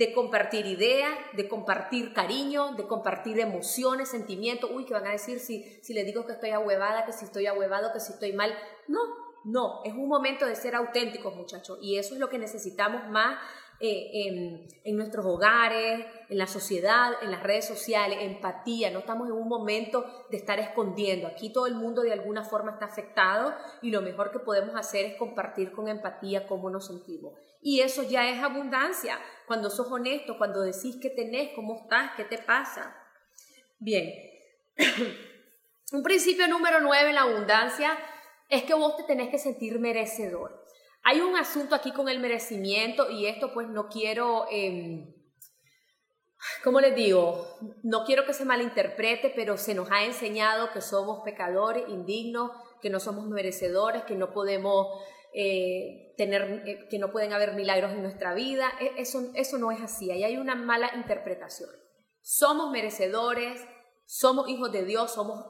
de 0.00 0.14
compartir 0.14 0.64
ideas, 0.64 1.12
de 1.34 1.46
compartir 1.46 2.14
cariño, 2.14 2.72
de 2.74 2.86
compartir 2.86 3.38
emociones, 3.38 4.08
sentimientos. 4.08 4.70
Uy, 4.72 4.86
¿qué 4.86 4.94
van 4.94 5.06
a 5.06 5.12
decir 5.12 5.40
si, 5.40 5.78
si 5.82 5.92
les 5.92 6.06
digo 6.06 6.24
que 6.24 6.32
estoy 6.32 6.50
ahuevada, 6.52 7.04
que 7.04 7.12
si 7.12 7.26
estoy 7.26 7.46
ahuevado, 7.46 7.92
que 7.92 8.00
si 8.00 8.14
estoy 8.14 8.32
mal? 8.32 8.50
No, 8.88 9.00
no, 9.44 9.82
es 9.84 9.92
un 9.92 10.08
momento 10.08 10.46
de 10.46 10.56
ser 10.56 10.74
auténticos, 10.74 11.36
muchachos, 11.36 11.78
y 11.82 11.98
eso 11.98 12.14
es 12.14 12.20
lo 12.20 12.30
que 12.30 12.38
necesitamos 12.38 13.10
más 13.10 13.38
eh, 13.78 14.66
en, 14.84 14.96
nuestros 14.96 15.26
hogares, 15.26 16.06
en 16.30 16.38
la 16.38 16.46
sociedad, 16.46 17.12
en 17.20 17.30
las 17.30 17.42
redes 17.42 17.68
sociales, 17.68 18.20
empatía, 18.22 18.90
no 18.90 19.00
estamos 19.00 19.28
en 19.28 19.34
un 19.34 19.48
momento 19.48 20.06
de 20.30 20.38
estar 20.38 20.58
escondiendo. 20.60 21.28
Aquí 21.28 21.52
todo 21.52 21.66
el 21.66 21.74
mundo 21.74 22.00
de 22.00 22.14
alguna 22.14 22.42
forma 22.42 22.72
está 22.72 22.86
afectado 22.86 23.54
y 23.82 23.90
lo 23.90 24.00
mejor 24.00 24.30
que 24.30 24.38
podemos 24.38 24.74
hacer 24.76 25.04
es 25.04 25.16
compartir 25.18 25.72
con 25.72 25.88
empatía 25.88 26.46
cómo 26.46 26.70
nos 26.70 26.86
sentimos. 26.86 27.34
Y 27.60 27.80
eso 27.80 28.02
ya 28.02 28.28
es 28.30 28.42
abundancia, 28.42 29.18
cuando 29.46 29.68
sos 29.68 29.90
honesto, 29.90 30.38
cuando 30.38 30.60
decís 30.60 30.96
qué 31.00 31.10
tenés, 31.10 31.50
cómo 31.54 31.82
estás, 31.82 32.12
qué 32.16 32.24
te 32.24 32.38
pasa. 32.38 32.96
Bien, 33.78 34.12
un 35.92 36.02
principio 36.02 36.46
número 36.48 36.80
nueve 36.80 37.08
en 37.08 37.16
la 37.16 37.22
abundancia 37.22 37.98
es 38.48 38.62
que 38.64 38.74
vos 38.74 38.96
te 38.96 39.04
tenés 39.04 39.28
que 39.28 39.38
sentir 39.38 39.78
merecedor. 39.78 40.64
Hay 41.02 41.20
un 41.20 41.36
asunto 41.36 41.74
aquí 41.74 41.92
con 41.92 42.08
el 42.08 42.20
merecimiento 42.20 43.10
y 43.10 43.26
esto 43.26 43.52
pues 43.54 43.68
no 43.68 43.88
quiero, 43.88 44.46
eh, 44.50 45.14
¿cómo 46.62 46.80
les 46.80 46.94
digo? 46.94 47.58
No 47.82 48.04
quiero 48.04 48.26
que 48.26 48.34
se 48.34 48.44
malinterprete, 48.44 49.32
pero 49.34 49.56
se 49.56 49.74
nos 49.74 49.90
ha 49.90 50.04
enseñado 50.04 50.72
que 50.72 50.80
somos 50.80 51.22
pecadores, 51.24 51.88
indignos, 51.88 52.50
que 52.82 52.90
no 52.90 53.00
somos 53.00 53.26
merecedores, 53.28 54.04
que 54.04 54.14
no 54.14 54.32
podemos 54.32 54.88
eh, 55.34 56.14
tener, 56.16 56.62
eh, 56.66 56.88
que 56.88 56.98
no 56.98 57.12
pueden 57.12 57.32
haber 57.32 57.54
milagros 57.54 57.92
en 57.92 58.02
nuestra 58.02 58.34
vida. 58.34 58.70
E, 58.80 59.00
eso, 59.00 59.30
eso 59.34 59.58
no 59.58 59.70
es 59.70 59.80
así, 59.80 60.10
ahí 60.10 60.24
hay 60.24 60.36
una 60.36 60.54
mala 60.54 60.90
interpretación. 60.94 61.70
Somos 62.22 62.70
merecedores, 62.70 63.64
somos 64.06 64.48
hijos 64.48 64.72
de 64.72 64.84
Dios, 64.84 65.12
somos 65.12 65.44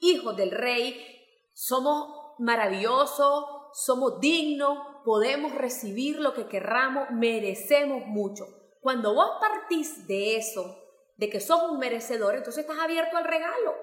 hijos 0.00 0.36
del 0.36 0.50
Rey 0.50 1.16
somos 1.56 2.34
maravillosos, 2.38 3.44
somos 3.72 4.20
dignos, 4.20 4.78
podemos 5.06 5.54
recibir 5.54 6.20
lo 6.20 6.34
que 6.34 6.48
querramos, 6.48 7.08
merecemos 7.10 8.02
mucho. 8.06 8.44
Cuando 8.82 9.14
vos 9.14 9.38
partís 9.40 10.06
de 10.06 10.36
eso, 10.36 10.76
de 11.16 11.30
que 11.30 11.40
sos 11.40 11.62
un 11.62 11.78
merecedor, 11.78 12.34
entonces 12.34 12.62
estás 12.62 12.78
abierto 12.78 13.16
al 13.16 13.24
regalo. 13.24 13.74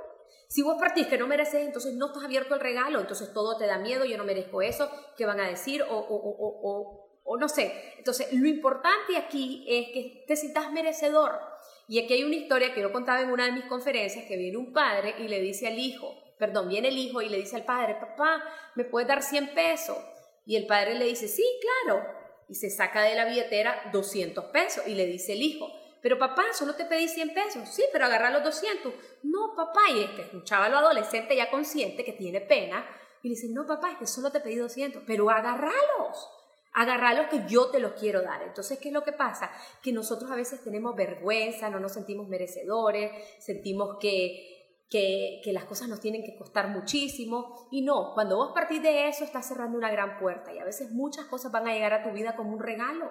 Si 0.54 0.62
vos 0.62 0.78
partís 0.80 1.08
que 1.08 1.18
no 1.18 1.26
mereces, 1.26 1.66
entonces 1.66 1.96
no 1.96 2.06
estás 2.06 2.26
abierto 2.26 2.54
al 2.54 2.60
regalo, 2.60 3.00
entonces 3.00 3.34
todo 3.34 3.58
te 3.58 3.66
da 3.66 3.80
miedo, 3.80 4.06
yo 4.06 4.20
no 4.20 4.24
merezco 4.24 4.62
eso, 4.62 4.88
¿qué 5.18 5.26
van 5.26 5.40
a 5.40 5.50
decir? 5.50 5.82
O, 5.82 5.98
o, 5.98 6.16
o, 6.16 7.22
o 7.24 7.38
no 7.38 7.50
sé. 7.50 7.74
Entonces, 7.98 8.32
lo 8.34 8.48
importante 8.48 9.18
aquí 9.18 9.66
es 9.68 9.88
que 9.88 10.24
te 10.28 10.36
sientas 10.36 10.72
merecedor. 10.72 11.40
Y 11.88 11.98
aquí 11.98 12.14
hay 12.14 12.24
una 12.24 12.36
historia 12.36 12.72
que 12.72 12.82
yo 12.82 12.92
contaba 12.92 13.22
en 13.22 13.32
una 13.32 13.46
de 13.46 13.52
mis 13.52 13.66
conferencias, 13.66 14.26
que 14.26 14.38
viene 14.38 14.58
un 14.58 14.72
padre 14.72 15.16
y 15.18 15.28
le 15.28 15.42
dice 15.42 15.66
al 15.66 15.80
hijo, 15.80 16.14
perdón, 16.38 16.70
viene 16.70 16.90
el 16.90 17.00
hijo 17.00 17.24
y 17.24 17.30
le 17.30 17.38
dice 17.38 17.56
al 17.56 17.66
padre, 17.66 17.96
papá, 17.96 18.44
¿me 18.76 18.84
puedes 18.84 19.08
dar 19.08 19.24
100 19.24 19.56
pesos? 19.56 19.98
Y 20.46 20.56
el 20.56 20.68
padre 20.68 20.94
le 20.94 21.06
dice, 21.06 21.28
sí, 21.28 21.44
claro. 21.84 22.06
Y 22.48 22.54
se 22.54 22.70
saca 22.70 23.02
de 23.02 23.16
la 23.16 23.26
billetera 23.26 23.90
200 23.92 24.46
pesos 24.52 24.84
y 24.86 24.94
le 24.94 25.08
dice 25.08 25.34
el 25.34 25.42
hijo, 25.42 25.68
pero 26.04 26.20
papá, 26.20 26.44
solo 26.52 26.76
te 26.76 26.84
pedí 26.84 27.08
100 27.08 27.34
pesos. 27.34 27.70
Sí, 27.70 27.86
pero 27.94 28.06
agarra 28.06 28.30
los 28.30 28.44
200. 28.44 28.94
No, 29.24 29.56
papá, 29.56 29.80
y 29.90 30.04
este 30.04 30.24
es 30.24 30.34
un 30.34 30.44
chaval 30.44 30.76
adolescente 30.76 31.34
ya 31.34 31.50
consciente 31.50 32.04
que 32.04 32.12
tiene 32.12 32.42
pena. 32.42 32.86
Y 33.22 33.30
le 33.30 33.36
dice, 33.36 33.48
no, 33.50 33.66
papá, 33.66 33.94
es 33.94 33.98
que 34.00 34.06
solo 34.06 34.30
te 34.30 34.42
pedí 34.42 34.58
200, 34.58 35.04
pero 35.08 35.30
agarralos. 35.30 36.30
Agarralos 36.74 37.28
que 37.28 37.44
yo 37.48 37.72
te 37.72 37.80
los 37.80 37.94
quiero 37.94 38.22
dar. 38.22 38.42
Entonces, 38.44 38.80
¿qué 38.80 38.90
es 38.90 38.94
lo 38.94 39.06
que 39.06 39.14
pasa? 39.14 39.50
Que 39.82 39.94
nosotros 39.94 40.30
a 40.30 40.36
veces 40.36 40.62
tenemos 40.62 40.94
vergüenza, 40.94 41.70
no 41.70 41.80
nos 41.80 41.94
sentimos 41.94 42.28
merecedores, 42.28 43.10
sentimos 43.40 43.96
que, 44.02 44.84
que, 44.90 45.40
que, 45.42 45.54
las 45.54 45.64
cosas 45.64 45.88
nos 45.88 46.02
tienen 46.02 46.26
que 46.26 46.36
costar 46.36 46.68
muchísimo. 46.68 47.70
Y 47.72 47.82
no, 47.82 48.14
cuando 48.14 48.36
vos 48.36 48.52
partís 48.54 48.84
de 48.84 49.08
eso, 49.08 49.24
estás 49.24 49.48
cerrando 49.48 49.78
una 49.78 49.90
gran 49.90 50.20
puerta. 50.20 50.54
Y 50.54 50.60
a 50.60 50.66
veces 50.66 50.92
muchas 50.92 51.28
cosas 51.28 51.50
van 51.54 51.66
a 51.70 51.74
llegar 51.74 51.94
a 51.94 52.04
tu 52.04 52.12
vida 52.12 52.36
como 52.36 52.52
un 52.52 52.60
regalo 52.60 53.10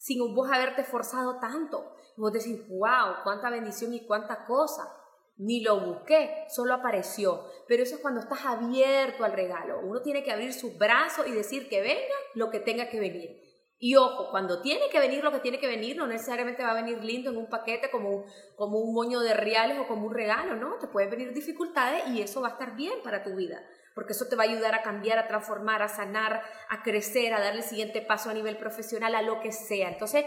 sin 0.00 0.34
vos 0.34 0.50
haberte 0.50 0.82
forzado 0.82 1.38
tanto. 1.38 1.94
Vos 2.16 2.32
decís, 2.32 2.66
wow, 2.68 3.22
cuánta 3.22 3.50
bendición 3.50 3.92
y 3.92 4.06
cuánta 4.06 4.46
cosa. 4.46 4.96
Ni 5.36 5.60
lo 5.60 5.78
busqué, 5.78 6.46
solo 6.48 6.72
apareció. 6.72 7.44
Pero 7.68 7.82
eso 7.82 7.96
es 7.96 8.00
cuando 8.00 8.20
estás 8.20 8.46
abierto 8.46 9.24
al 9.24 9.34
regalo. 9.34 9.80
Uno 9.80 10.00
tiene 10.00 10.24
que 10.24 10.32
abrir 10.32 10.54
sus 10.54 10.76
brazos 10.78 11.26
y 11.26 11.32
decir 11.32 11.68
que 11.68 11.82
venga 11.82 12.14
lo 12.34 12.50
que 12.50 12.60
tenga 12.60 12.88
que 12.88 12.98
venir. 12.98 13.42
Y 13.78 13.96
ojo, 13.96 14.30
cuando 14.30 14.62
tiene 14.62 14.88
que 14.90 15.00
venir 15.00 15.22
lo 15.22 15.32
que 15.32 15.40
tiene 15.40 15.58
que 15.58 15.66
venir, 15.66 15.96
no 15.96 16.06
necesariamente 16.06 16.62
va 16.62 16.70
a 16.70 16.82
venir 16.82 17.04
lindo 17.04 17.30
en 17.30 17.36
un 17.36 17.50
paquete 17.50 17.90
como 17.90 18.08
un, 18.08 18.24
como 18.56 18.78
un 18.78 18.94
moño 18.94 19.20
de 19.20 19.34
reales 19.34 19.78
o 19.78 19.86
como 19.86 20.06
un 20.06 20.14
regalo, 20.14 20.56
¿no? 20.56 20.78
Te 20.78 20.88
pueden 20.88 21.10
venir 21.10 21.34
dificultades 21.34 22.08
y 22.08 22.22
eso 22.22 22.40
va 22.40 22.48
a 22.48 22.52
estar 22.52 22.74
bien 22.74 23.02
para 23.02 23.22
tu 23.22 23.34
vida 23.36 23.62
porque 23.94 24.12
eso 24.12 24.26
te 24.28 24.36
va 24.36 24.44
a 24.44 24.46
ayudar 24.46 24.74
a 24.74 24.82
cambiar, 24.82 25.18
a 25.18 25.28
transformar, 25.28 25.82
a 25.82 25.88
sanar, 25.88 26.42
a 26.68 26.82
crecer, 26.82 27.34
a 27.34 27.40
darle 27.40 27.60
el 27.60 27.66
siguiente 27.66 28.02
paso 28.02 28.30
a 28.30 28.34
nivel 28.34 28.56
profesional, 28.56 29.14
a 29.14 29.22
lo 29.22 29.40
que 29.40 29.52
sea. 29.52 29.88
Entonces, 29.88 30.24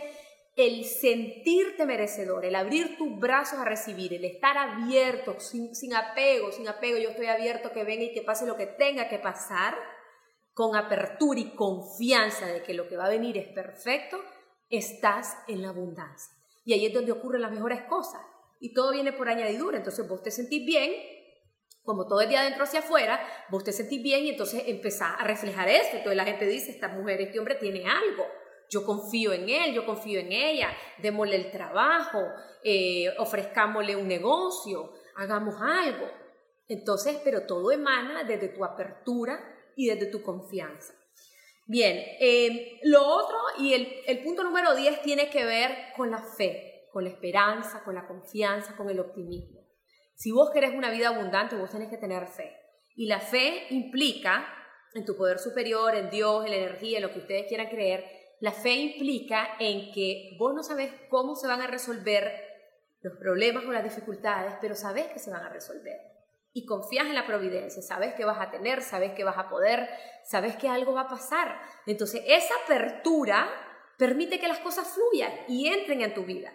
el 0.56 0.86
sentirte 0.86 1.86
merecedor, 1.86 2.45
el 2.45 2.56
abrir 2.56 2.97
tus 2.97 3.19
brazos 3.19 3.60
a 3.60 3.65
recibir, 3.65 4.13
el 4.13 4.26
estar 4.26 4.58
abierto, 4.58 5.39
sin, 5.39 5.73
sin 5.76 5.95
apego, 5.95 6.52
sin 6.52 6.67
apego, 6.67 6.97
yo 6.99 7.10
estoy 7.10 7.26
abierto 7.28 7.71
que 7.71 7.84
venga 7.84 8.04
y 8.04 8.13
que 8.13 8.21
pase 8.21 8.45
lo 8.45 8.56
que 8.56 8.67
tenga 8.67 9.10
que 9.10 9.19
pasar, 9.19 9.76
con 10.54 10.76
apertura 10.76 11.39
y 11.39 11.56
confianza 11.56 12.45
de 12.45 12.62
que 12.62 12.76
lo 12.76 12.88
que 12.88 12.95
va 12.95 13.06
a 13.06 13.10
venir 13.10 13.38
es 13.38 13.47
perfecto, 13.47 14.23
estás 14.69 15.36
en 15.47 15.63
la 15.63 15.69
abundancia. 15.69 16.34
Y 16.63 16.73
ahí 16.73 16.86
es 16.86 16.93
donde 16.93 17.12
ocurren 17.12 17.41
las 17.41 17.52
mejores 17.52 17.82
cosas. 17.84 18.21
Y 18.60 18.73
todo 18.73 18.91
viene 18.91 19.12
por 19.12 19.28
añadidura. 19.28 19.78
Entonces 19.78 20.08
vos 20.08 20.21
te 20.21 20.32
sentís 20.32 20.65
bien 20.65 20.93
como 21.84 22.08
todo 22.08 22.22
el 22.22 22.30
día 22.30 22.41
adentro 22.41 22.63
hacia 22.63 22.80
afuera, 22.80 23.19
vos 23.50 23.63
te 23.63 23.74
sentís 23.74 24.02
bien 24.02 24.24
y 24.24 24.30
entonces 24.30 24.63
empezás 24.67 25.19
a 25.19 25.24
reflejar 25.26 25.67
eso. 25.67 25.89
Entonces 25.93 26.15
la 26.15 26.26
gente 26.26 26.46
dice, 26.46 26.72
esta 26.72 26.88
mujer, 26.88 27.22
este 27.22 27.39
hombre 27.39 27.56
tiene 27.56 27.86
algo. 27.86 28.26
Yo 28.69 28.86
confío 28.86 29.34
en 29.34 29.50
él, 29.50 29.74
yo 29.74 29.86
confío 29.86 30.19
en 30.19 30.32
ella, 30.32 30.69
démosle 30.98 31.36
el 31.36 31.52
trabajo, 31.52 32.19
eh, 32.63 33.13
ofrezcámosle 33.19 33.96
un 33.96 34.08
negocio, 34.08 34.93
hagamos 35.15 35.56
algo. 35.62 36.10
Entonces, 36.67 37.19
pero 37.24 37.46
todo 37.46 37.72
emana 37.72 38.24
desde 38.24 38.48
tu 38.48 38.63
apertura 38.63 39.39
y 39.76 39.88
desde 39.88 40.08
tu 40.08 40.24
confianza. 40.24 40.93
Bien, 41.67 41.98
eh, 42.19 42.80
lo 42.84 43.06
otro 43.06 43.38
y 43.60 43.74
el, 43.74 43.88
el 44.08 44.24
punto 44.24 44.43
número 44.43 44.74
10 44.74 45.02
tiene 45.02 45.30
que 45.30 45.46
ver 45.46 45.93
con 45.96 46.10
la 46.10 46.19
fe, 46.19 46.88
con 46.91 47.04
la 47.04 47.10
esperanza, 47.10 47.84
con 47.84 47.96
la 47.96 48.08
confianza, 48.08 48.76
con 48.76 48.89
el 48.89 49.00
optimismo. 49.00 49.62
Si 50.15 50.32
vos 50.32 50.52
querés 50.52 50.73
una 50.73 50.89
vida 50.89 51.10
abundante, 51.10 51.56
vos 51.56 51.71
tenés 51.71 51.89
que 51.89 51.97
tener 51.97 52.28
fe. 52.28 52.56
Y 52.95 53.08
la 53.08 53.19
fe 53.19 53.67
implica, 53.71 54.45
en 54.93 55.06
tu 55.06 55.15
poder 55.17 55.39
superior, 55.39 55.95
en 55.95 56.10
Dios, 56.10 56.45
en 56.45 56.52
la 56.52 56.58
energía, 56.58 56.97
en 56.97 57.04
lo 57.04 57.12
que 57.12 57.19
ustedes 57.19 57.47
quieran 57.47 57.67
creer, 57.67 58.06
la 58.39 58.52
fe 58.52 58.73
implica 58.73 59.56
en 59.60 59.91
que 59.91 60.36
vos 60.38 60.54
no 60.54 60.63
sabés 60.63 60.91
cómo 61.10 61.36
se 61.36 61.47
van 61.47 61.62
a 61.62 61.67
resolver 61.67 62.32
los 63.02 63.17
problemas 63.17 63.65
o 63.65 63.71
las 63.71 63.84
dificultades, 63.84 64.56
pero 64.62 64.76
sabés 64.76 65.08
que 65.08 65.19
se 65.19 65.32
van 65.32 65.43
a 65.43 65.49
resolver. 65.49 65.99
Y 66.54 66.65
confías 66.65 67.08
en 67.08 67.15
la 67.15 67.26
providencia, 67.26 67.82
sabes 67.82 68.13
que 68.13 68.26
vas 68.26 68.39
a 68.39 68.52
tener, 68.52 68.82
sabes 68.82 69.13
que 69.13 69.23
vas 69.23 69.38
a 69.38 69.49
poder, 69.49 69.89
sabes 70.23 70.56
que 70.56 70.69
algo 70.69 70.93
va 70.93 71.02
a 71.02 71.08
pasar. 71.08 71.60
Entonces, 71.88 72.21
esa 72.28 72.54
apertura 72.63 73.49
permite 73.97 74.39
que 74.39 74.47
las 74.47 74.60
cosas 74.60 74.88
fluyan 74.88 75.32
y 75.47 75.67
entren 75.67 76.02
en 76.02 76.13
tu 76.13 76.23
vida. 76.23 76.54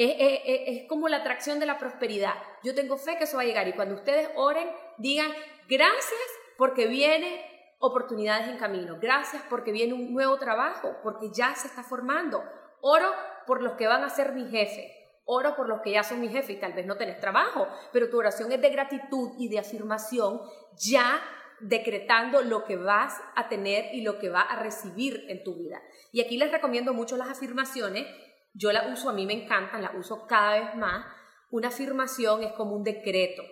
Es, 0.00 0.86
como 0.88 1.08
la 1.08 1.18
atracción 1.18 1.58
de 1.58 1.66
la 1.66 1.76
prosperidad. 1.76 2.34
Yo 2.62 2.72
tengo 2.72 2.96
fe 2.96 3.18
que 3.18 3.24
eso 3.24 3.36
va 3.36 3.42
a 3.42 3.46
llegar 3.46 3.66
y 3.66 3.72
cuando 3.72 3.96
ustedes 3.96 4.28
oren, 4.36 4.70
digan 4.96 5.32
gracias 5.68 6.20
porque 6.56 6.86
viene 6.86 7.44
oportunidades 7.80 8.46
en 8.46 8.58
camino, 8.58 8.98
gracias 9.00 9.42
porque 9.50 9.72
viene 9.72 9.94
un 9.94 10.12
nuevo 10.12 10.38
trabajo, 10.38 10.96
porque 11.02 11.30
ya 11.32 11.52
se 11.56 11.66
está 11.66 11.82
formando. 11.82 12.44
Oro 12.80 13.10
por 13.44 13.60
los 13.60 13.72
que 13.72 13.88
van 13.88 14.04
a 14.04 14.08
ser 14.08 14.34
mi 14.34 14.48
jefe, 14.48 14.94
oro 15.24 15.56
por 15.56 15.68
los 15.68 15.80
que 15.80 15.90
ya 15.90 16.04
son 16.04 16.20
mi 16.20 16.28
jefe 16.28 16.52
y 16.52 16.60
tal 16.60 16.74
vez 16.74 16.86
no 16.86 16.96
tenés 16.96 17.18
trabajo, 17.18 17.66
pero 17.92 18.08
tu 18.08 18.18
oración 18.18 18.52
es 18.52 18.60
de 18.60 18.70
gratitud 18.70 19.32
y 19.36 19.48
de 19.48 19.58
afirmación, 19.58 20.40
ya 20.76 21.20
decretando 21.60 22.42
lo 22.42 22.64
que 22.64 22.76
vas 22.76 23.20
a 23.34 23.48
tener 23.48 23.92
y 23.92 24.02
lo 24.02 24.20
que 24.20 24.28
va 24.28 24.42
a 24.42 24.62
recibir 24.62 25.24
en 25.28 25.42
tu 25.42 25.56
vida. 25.56 25.82
Y 26.12 26.20
aquí 26.20 26.36
les 26.36 26.52
recomiendo 26.52 26.94
mucho 26.94 27.16
las 27.16 27.28
afirmaciones 27.28 28.06
yo 28.54 28.72
la 28.72 28.88
uso, 28.88 29.10
a 29.10 29.12
mí 29.12 29.26
me 29.26 29.44
encantan, 29.44 29.82
la 29.82 29.92
uso 29.92 30.26
cada 30.26 30.58
vez 30.58 30.74
más. 30.74 31.06
Una 31.50 31.68
afirmación 31.68 32.42
es 32.42 32.52
como 32.52 32.74
un 32.74 32.82
decreto. 32.82 33.42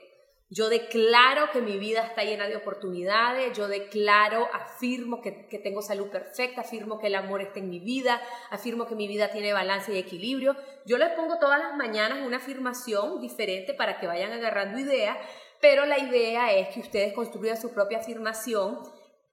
Yo 0.48 0.68
declaro 0.68 1.50
que 1.52 1.61
mi 1.61 1.76
vida 1.76 2.04
está 2.04 2.22
llena 2.22 2.46
de 2.46 2.54
oportunidades, 2.54 3.56
yo 3.59 3.66
declaro, 3.66 4.46
afirmo 4.52 5.20
que, 5.20 5.48
que, 5.48 5.59
tengo 5.59 5.82
salud 5.82 6.09
perfecta, 6.09 6.61
afirmo 6.61 7.00
que 7.00 7.09
el 7.09 7.16
amor 7.16 7.42
está 7.42 7.59
en 7.59 7.68
mi 7.68 7.80
vida, 7.80 8.22
afirmo 8.50 8.87
que 8.87 8.94
mi 8.94 9.09
vida 9.09 9.32
tiene 9.32 9.52
balance 9.52 9.92
y 9.92 9.98
equilibrio. 9.98 10.54
Yo 10.85 10.98
les 10.98 11.11
pongo 11.14 11.40
todas 11.40 11.59
las 11.59 11.74
mañanas 11.74 12.24
una 12.24 12.37
afirmación 12.37 13.20
diferente 13.20 13.74
para 13.74 13.98
que 13.98 14.06
vayan 14.06 14.32
agarrando 14.32 14.78
ideas, 14.78 15.18
pero 15.61 15.85
la 15.85 15.98
idea 15.98 16.52
es 16.52 16.68
que 16.68 16.80
ustedes 16.80 17.12
construyan 17.12 17.61
su 17.61 17.74
propia 17.74 17.98
afirmación 17.98 18.78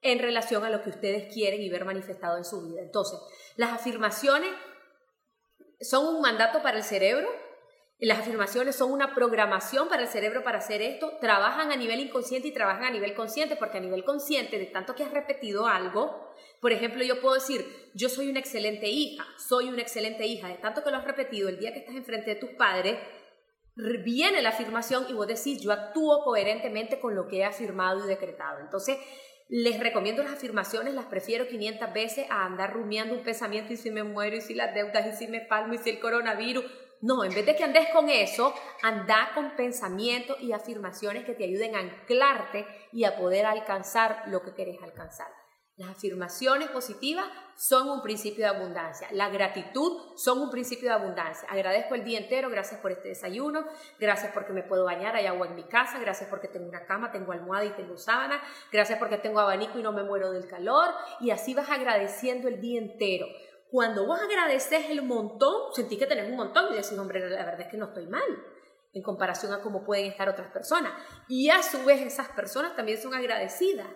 en 0.02 0.18
relación 0.18 0.66
a 0.66 0.70
lo 0.72 0.82
que 0.82 0.90
ustedes 0.90 1.32
quieren 1.32 1.62
y 1.62 1.70
ver 1.70 1.86
manifestado 1.86 2.38
en 2.38 2.44
su 2.44 2.68
vida. 2.68 2.82
Entonces, 2.82 3.20
las 3.56 3.72
afirmaciones 3.72 4.50
son 5.84 6.16
un 6.16 6.22
mandato 6.22 6.62
para 6.64 6.78
el 6.78 6.84
cerebro. 6.84 7.30
Las 8.00 8.20
afirmaciones 8.20 8.76
son 8.76 8.92
una 8.92 9.14
programación 9.14 9.88
para 9.88 10.02
el 10.02 10.08
cerebro 10.08 10.44
para 10.44 10.58
hacer 10.58 10.82
esto. 10.82 11.18
Trabajan 11.22 11.72
a 11.72 11.76
nivel 11.76 12.00
inconsciente 12.00 12.48
y 12.48 12.54
trabajan 12.54 12.86
a 12.86 12.92
nivel 12.92 13.14
consciente, 13.14 13.56
porque 13.56 13.78
a 13.78 13.82
nivel 13.82 14.04
consciente, 14.04 14.58
de 14.58 14.66
tanto 14.66 14.96
que 14.96 15.04
has 15.04 15.12
repetido 15.12 15.68
algo, 15.68 16.34
por 16.64 16.72
ejemplo, 16.72 17.04
yo 17.04 17.20
puedo 17.20 17.36
decir, 17.36 17.92
yo 17.94 18.08
soy 18.08 18.30
una 18.30 18.40
excelente 18.40 18.88
hija, 18.88 19.26
soy 19.38 19.68
una 19.68 19.82
excelente 19.82 20.26
hija, 20.26 20.48
de 20.48 20.56
tanto 20.56 20.82
que 20.82 20.92
lo 20.92 20.98
has 20.98 21.04
repetido, 21.04 21.50
el 21.50 21.60
día 21.60 21.74
que 21.74 21.80
estás 21.80 21.96
enfrente 21.96 22.30
de 22.30 22.36
tus 22.38 22.52
padres, 22.52 22.98
viene 23.76 24.42
la 24.42 24.50
afirmación 24.50 25.06
y 25.10 25.14
vos 25.14 25.28
decís, 25.28 25.62
yo 25.62 25.74
actúo 25.74 26.24
coherentemente 26.24 27.02
con 27.02 27.16
lo 27.16 27.28
que 27.28 27.40
he 27.40 27.44
afirmado 27.44 28.06
y 28.06 28.08
decretado. 28.08 28.62
Entonces, 28.62 28.98
les 29.56 29.80
recomiendo 29.80 30.24
las 30.24 30.34
afirmaciones, 30.34 30.96
las 30.96 31.06
prefiero 31.06 31.48
500 31.48 31.94
veces 31.94 32.26
a 32.32 32.44
andar 32.44 32.74
rumiando 32.74 33.14
un 33.14 33.22
pensamiento 33.22 33.72
y 33.72 33.78
si 33.78 33.92
me 33.92 34.02
muero 34.02 34.36
y 34.36 34.42
si 34.42 34.56
las 34.56 34.74
deudas 34.74 35.06
y 35.06 35.16
si 35.16 35.28
me 35.28 35.42
palmo 35.42 35.76
y 35.76 35.78
si 35.78 35.92
el 35.92 36.00
coronavirus. 36.00 36.66
No, 37.02 37.24
en 37.24 37.36
vez 37.36 37.46
de 37.46 37.56
que 37.56 37.64
andes 37.64 37.88
con 37.94 38.10
eso, 38.10 38.52
anda 38.82 39.30
con 39.36 39.56
pensamientos 39.56 40.42
y 40.42 40.54
afirmaciones 40.54 41.24
que 41.24 41.36
te 41.36 41.44
ayuden 41.44 41.76
a 41.76 41.82
anclarte 41.82 42.66
y 42.92 43.04
a 43.04 43.16
poder 43.16 43.46
alcanzar 43.46 44.24
lo 44.26 44.42
que 44.42 44.56
querés 44.56 44.82
alcanzar. 44.82 45.43
Las 45.84 45.98
afirmaciones 45.98 46.70
positivas 46.70 47.26
son 47.58 47.90
un 47.90 48.02
principio 48.02 48.46
de 48.46 48.56
abundancia. 48.56 49.08
La 49.12 49.30
gratitud 49.30 50.16
son 50.16 50.40
un 50.40 50.50
principio 50.50 50.88
de 50.88 50.96
abundancia. 50.96 51.48
Agradezco 51.50 51.96
el 51.96 52.06
día 52.06 52.20
entero, 52.20 52.50
gracias 52.50 52.80
por 52.80 52.92
este 52.92 53.10
desayuno, 53.10 53.66
gracias 54.00 54.32
porque 54.34 54.54
me 54.54 54.64
puedo 54.64 54.86
bañar, 54.86 55.16
hay 55.16 55.26
agua 55.26 55.48
en 55.48 55.56
mi 55.56 55.64
casa, 55.64 56.00
gracias 56.00 56.30
porque 56.30 56.48
tengo 56.48 56.70
una 56.70 56.86
cama, 56.86 57.12
tengo 57.12 57.34
almohada 57.34 57.66
y 57.66 57.72
tengo 57.72 57.98
sábana, 57.98 58.42
gracias 58.72 58.98
porque 58.98 59.18
tengo 59.18 59.42
abanico 59.42 59.78
y 59.78 59.84
no 59.84 59.92
me 59.92 60.04
muero 60.04 60.32
del 60.32 60.48
calor. 60.48 60.90
Y 61.20 61.32
así 61.32 61.54
vas 61.54 61.70
agradeciendo 61.70 62.48
el 62.48 62.62
día 62.62 62.80
entero. 62.80 63.26
Cuando 63.70 64.06
vos 64.06 64.22
agradeces 64.22 64.90
el 64.90 65.02
montón, 65.02 65.74
sentís 65.74 66.00
que 66.00 66.06
tenés 66.06 66.30
un 66.30 66.38
montón 66.38 66.72
y 66.72 66.78
decís, 66.78 66.98
hombre, 66.98 67.20
la 67.30 67.44
verdad 67.44 67.62
es 67.62 67.68
que 67.68 67.78
no 67.78 67.88
estoy 67.88 68.08
mal. 68.08 68.24
en 68.96 69.02
comparación 69.02 69.52
a 69.52 69.60
cómo 69.60 69.84
pueden 69.84 70.06
estar 70.06 70.30
otras 70.30 70.52
personas. 70.52 70.94
Y 71.28 71.50
a 71.50 71.64
su 71.64 71.84
vez 71.84 72.00
esas 72.02 72.30
personas 72.30 72.76
también 72.76 73.02
son 73.02 73.16
agradecidas 73.16 73.88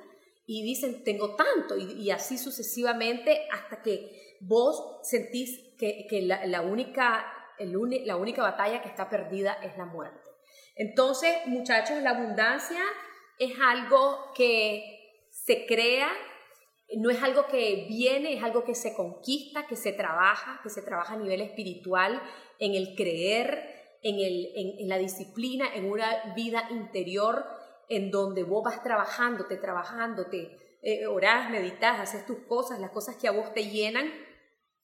y 0.49 0.63
dicen, 0.63 1.03
tengo 1.03 1.35
tanto, 1.35 1.77
y, 1.77 2.09
así 2.09 2.37
sucesivamente 2.37 3.47
hasta 3.51 3.81
que 3.83 4.37
vos 4.39 5.01
sentís 5.03 5.75
que, 5.77 6.07
la, 6.21 6.61
única, 6.61 7.25
la 7.59 8.15
única 8.15 8.41
batalla 8.41 8.81
que 8.81 8.87
está 8.87 9.09
perdida 9.09 9.53
es 9.61 9.77
la 9.77 9.85
muerte. 9.85 10.29
Entonces, 10.77 11.35
muchachos, 11.47 12.01
la 12.01 12.11
abundancia 12.11 12.81
es 13.37 13.51
algo 13.61 14.31
que 14.33 15.25
se 15.29 15.65
crea, 15.65 16.09
no 16.95 17.09
es 17.09 17.21
algo 17.21 17.47
que 17.47 17.85
viene, 17.89 18.33
es 18.33 18.43
algo 18.43 18.63
que 18.63 18.73
se 18.73 18.93
conquista, 18.95 19.67
que 19.67 19.75
se 19.75 19.91
trabaja, 19.91 20.61
que 20.63 20.69
se 20.69 20.81
trabaja 20.81 21.15
a 21.15 21.17
nivel 21.17 21.41
espiritual, 21.41 22.21
en 22.59 22.73
el 22.73 22.95
creer, 22.95 23.97
en, 24.01 24.15
el, 24.15 24.49
en, 24.55 24.87
la 24.87 24.97
disciplina, 24.97 25.65
en 25.75 25.91
una 25.91 26.33
vida 26.35 26.69
interior 26.71 27.45
en 27.89 28.11
donde 28.11 28.43
vos 28.43 28.63
vas 28.63 28.83
trabajándote, 28.83 29.57
trabajándote, 29.57 30.79
eh, 30.81 31.07
orás, 31.07 31.49
meditas, 31.49 31.99
haces 31.99 32.25
tus 32.25 32.39
cosas, 32.47 32.79
las 32.79 32.91
cosas 32.91 33.15
que 33.15 33.27
a 33.27 33.31
vos 33.31 33.53
te 33.53 33.69
llenan. 33.69 34.11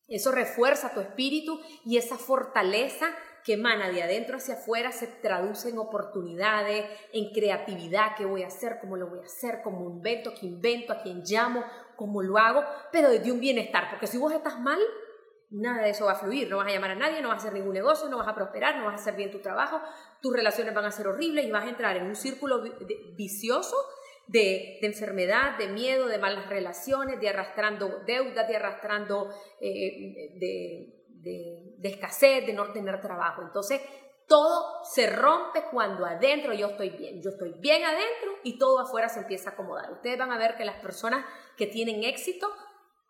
Eso 0.08 0.32
refuerza 0.32 0.94
tu 0.94 1.00
espíritu 1.00 1.60
y 1.86 1.98
esa 1.98 2.18
fortaleza 2.18 3.08
que 3.44 3.54
emana 3.54 3.90
de 3.90 4.04
adentro 4.04 4.38
hacia 4.38 4.56
afuera 4.56 4.92
se 4.92 5.08
traduce 5.08 5.70
en 5.70 5.78
oportunidades, 5.78 6.86
en 7.12 7.32
creatividad, 7.32 8.16
qué 8.18 8.26
voy 8.26 8.44
a 8.44 8.48
hacer, 8.48 8.78
cómo 8.80 8.96
lo 8.96 9.08
voy 9.08 9.20
a 9.20 9.26
hacer, 9.26 9.62
cómo 9.64 9.90
invento, 9.90 10.34
qué 10.40 10.46
invento, 10.46 10.94
a 10.94 11.02
quién 11.02 11.24
llamo, 11.26 11.64
cómo 11.96 12.22
lo 12.22 12.38
hago, 12.38 12.64
pero 12.92 13.10
desde 13.10 13.32
un 13.32 13.40
bienestar, 13.40 13.90
porque 13.90 14.08
si 14.08 14.18
vos 14.18 14.32
estás 14.32 14.60
mal, 14.60 14.80
nada 15.54 15.84
de 15.84 15.92
eso 15.92 16.06
va 16.06 16.14
a 16.14 16.16
fluir, 16.16 16.50
no 16.50 16.58
vas 16.58 16.68
a 16.68 16.72
llamar 16.72 16.92
a 16.92 16.96
nadie, 16.96 17.22
no 17.22 17.30
vas 17.30 17.38
a 17.38 17.40
hacer 17.42 17.54
ningún 17.54 17.74
negocio, 17.74 18.10
no 18.10 18.18
vas 18.18 18.28
a 18.28 18.36
prosperar, 18.36 18.78
no 18.78 18.86
vas 18.86 18.94
a 18.94 19.02
hacer 19.02 19.16
bien 19.16 19.32
tu 19.32 19.40
trabajo, 19.40 19.80
tus 20.22 20.34
relaciones 20.34 20.74
van 20.74 20.86
a 20.86 20.92
ser 20.92 21.08
horribles 21.08 21.46
y 21.46 21.52
vas 21.52 21.66
a 21.66 21.70
entrar 21.70 21.96
en 21.96 22.06
un 22.06 22.16
círculo 22.16 22.64
vicioso 23.16 23.76
de, 24.28 24.80
enfermedad, 24.82 25.58
de 25.58 25.68
miedo, 25.68 26.08
de 26.08 26.18
malas 26.18 26.50
relaciones, 26.50 27.20
de 27.20 27.30
arrastrando 27.30 28.02
deudas, 28.06 28.48
de 28.48 28.56
arrastrando 28.56 29.30
eh, 29.62 30.38
de, 30.40 30.94
de, 31.78 31.90
escasez, 31.90 32.46
de 32.46 32.54
no 32.54 32.72
tener 32.72 33.00
trabajo. 33.00 33.42
Entonces, 33.42 33.82
todo 34.28 34.84
se 34.84 35.10
rompe 35.10 35.64
cuando 35.70 36.06
adentro 36.06 36.54
yo 36.54 36.68
estoy 36.68 36.90
bien. 36.90 37.22
Yo 37.22 37.32
estoy 37.32 37.54
bien 37.60 37.84
adentro 37.84 38.32
y 38.44 38.58
todo 38.58 38.80
afuera 38.80 39.10
se 39.10 39.20
empieza 39.20 39.52
a 39.52 39.54
acomodar. 39.54 39.92
Ustedes 39.92 40.18
van 40.18 40.32
a 40.32 40.38
ver 40.38 40.56
que 40.56 40.66
las 40.66 40.82
personas 40.82 41.26
que 41.58 41.68
tienen 41.68 42.04
éxito, 42.04 42.50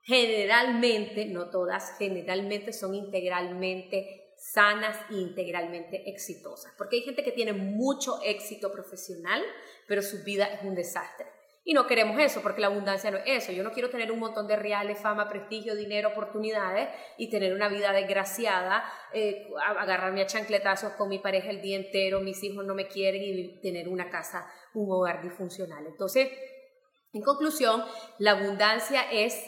generalmente, 0.03 1.25
no 1.25 1.49
todas, 1.49 1.97
generalmente 1.97 2.73
son 2.73 2.93
integralmente 2.93 4.33
sanas 4.37 4.97
e 5.09 5.15
integralmente 5.15 6.09
exitosas. 6.09 6.73
Porque 6.77 6.97
hay 6.97 7.01
gente 7.03 7.23
que 7.23 7.31
tiene 7.31 7.53
mucho 7.53 8.19
éxito 8.23 8.71
profesional, 8.71 9.41
pero 9.87 10.01
su 10.01 10.23
vida 10.23 10.45
es 10.45 10.63
un 10.63 10.75
desastre. 10.75 11.27
Y 11.65 11.73
no 11.73 11.87
queremos 11.87 12.19
eso, 12.19 12.41
porque 12.41 12.59
la 12.59 12.67
abundancia 12.67 13.09
no 13.09 13.19
es 13.19 13.43
eso. 13.43 13.53
Yo 13.53 13.63
no 13.63 13.71
quiero 13.71 13.89
tener 13.89 14.11
un 14.11 14.19
montón 14.19 14.47
de 14.47 14.57
reales, 14.57 14.99
fama, 14.99 15.29
prestigio, 15.29 15.75
dinero, 15.75 16.09
oportunidades 16.09 16.89
y 17.17 17.29
tener 17.29 17.53
una 17.53 17.69
vida 17.69 17.93
desgraciada, 17.93 18.83
eh, 19.13 19.47
agarrarme 19.65 20.23
a 20.23 20.25
chancletazos 20.25 20.91
con 20.93 21.07
mi 21.07 21.19
pareja 21.19 21.51
el 21.51 21.61
día 21.61 21.77
entero, 21.77 22.19
mis 22.19 22.43
hijos 22.43 22.65
no 22.65 22.75
me 22.75 22.89
quieren 22.89 23.23
y 23.23 23.61
tener 23.61 23.87
una 23.87 24.09
casa, 24.09 24.45
un 24.73 24.91
hogar 24.91 25.23
disfuncional. 25.23 25.87
Entonces, 25.87 26.29
en 27.13 27.21
conclusión, 27.21 27.81
la 28.17 28.31
abundancia 28.31 29.09
es, 29.09 29.41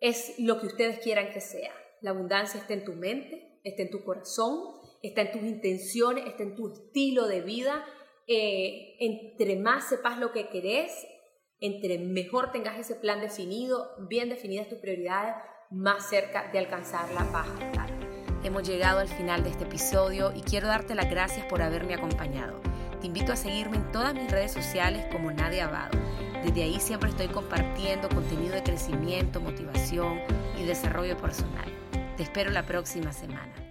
es 0.00 0.38
lo 0.38 0.60
que 0.60 0.66
ustedes 0.66 0.98
quieran 0.98 1.32
que 1.32 1.40
sea. 1.40 1.72
La 2.00 2.10
abundancia 2.10 2.60
está 2.60 2.74
en 2.74 2.84
tu 2.84 2.92
mente, 2.92 3.60
está 3.64 3.82
en 3.82 3.90
tu 3.90 4.04
corazón, 4.04 4.80
está 5.02 5.22
en 5.22 5.32
tus 5.32 5.42
intenciones, 5.42 6.26
está 6.26 6.42
en 6.42 6.54
tu 6.54 6.72
estilo 6.72 7.26
de 7.26 7.40
vida. 7.40 7.84
Eh, 8.26 8.96
entre 9.00 9.56
más 9.56 9.88
sepas 9.88 10.18
lo 10.18 10.32
que 10.32 10.48
querés, 10.48 11.06
entre 11.60 11.98
mejor 11.98 12.52
tengas 12.52 12.78
ese 12.78 12.96
plan 12.96 13.20
definido, 13.20 13.90
bien 14.08 14.28
definidas 14.28 14.68
tus 14.68 14.78
prioridades, 14.78 15.34
más 15.70 16.08
cerca 16.08 16.50
de 16.52 16.58
alcanzar 16.58 17.10
la 17.12 17.24
paz 17.32 17.48
Hemos 18.44 18.68
llegado 18.68 19.00
al 19.00 19.08
final 19.08 19.42
de 19.42 19.50
este 19.50 19.64
episodio 19.64 20.32
y 20.32 20.40
quiero 20.42 20.68
darte 20.68 20.94
las 20.94 21.10
gracias 21.10 21.44
por 21.46 21.62
haberme 21.62 21.94
acompañado. 21.94 22.60
Te 23.00 23.08
invito 23.08 23.32
a 23.32 23.36
seguirme 23.36 23.78
en 23.78 23.90
todas 23.90 24.14
mis 24.14 24.30
redes 24.30 24.52
sociales 24.52 25.04
como 25.10 25.32
Nadia 25.32 25.66
Abado. 25.66 25.98
Desde 26.46 26.62
ahí 26.62 26.78
siempre 26.78 27.10
estoy 27.10 27.26
compartiendo 27.26 28.08
contenido 28.08 28.54
de 28.54 28.62
crecimiento, 28.62 29.40
motivación 29.40 30.20
y 30.56 30.62
desarrollo 30.62 31.16
personal. 31.16 31.68
Te 32.16 32.22
espero 32.22 32.52
la 32.52 32.64
próxima 32.64 33.12
semana. 33.12 33.65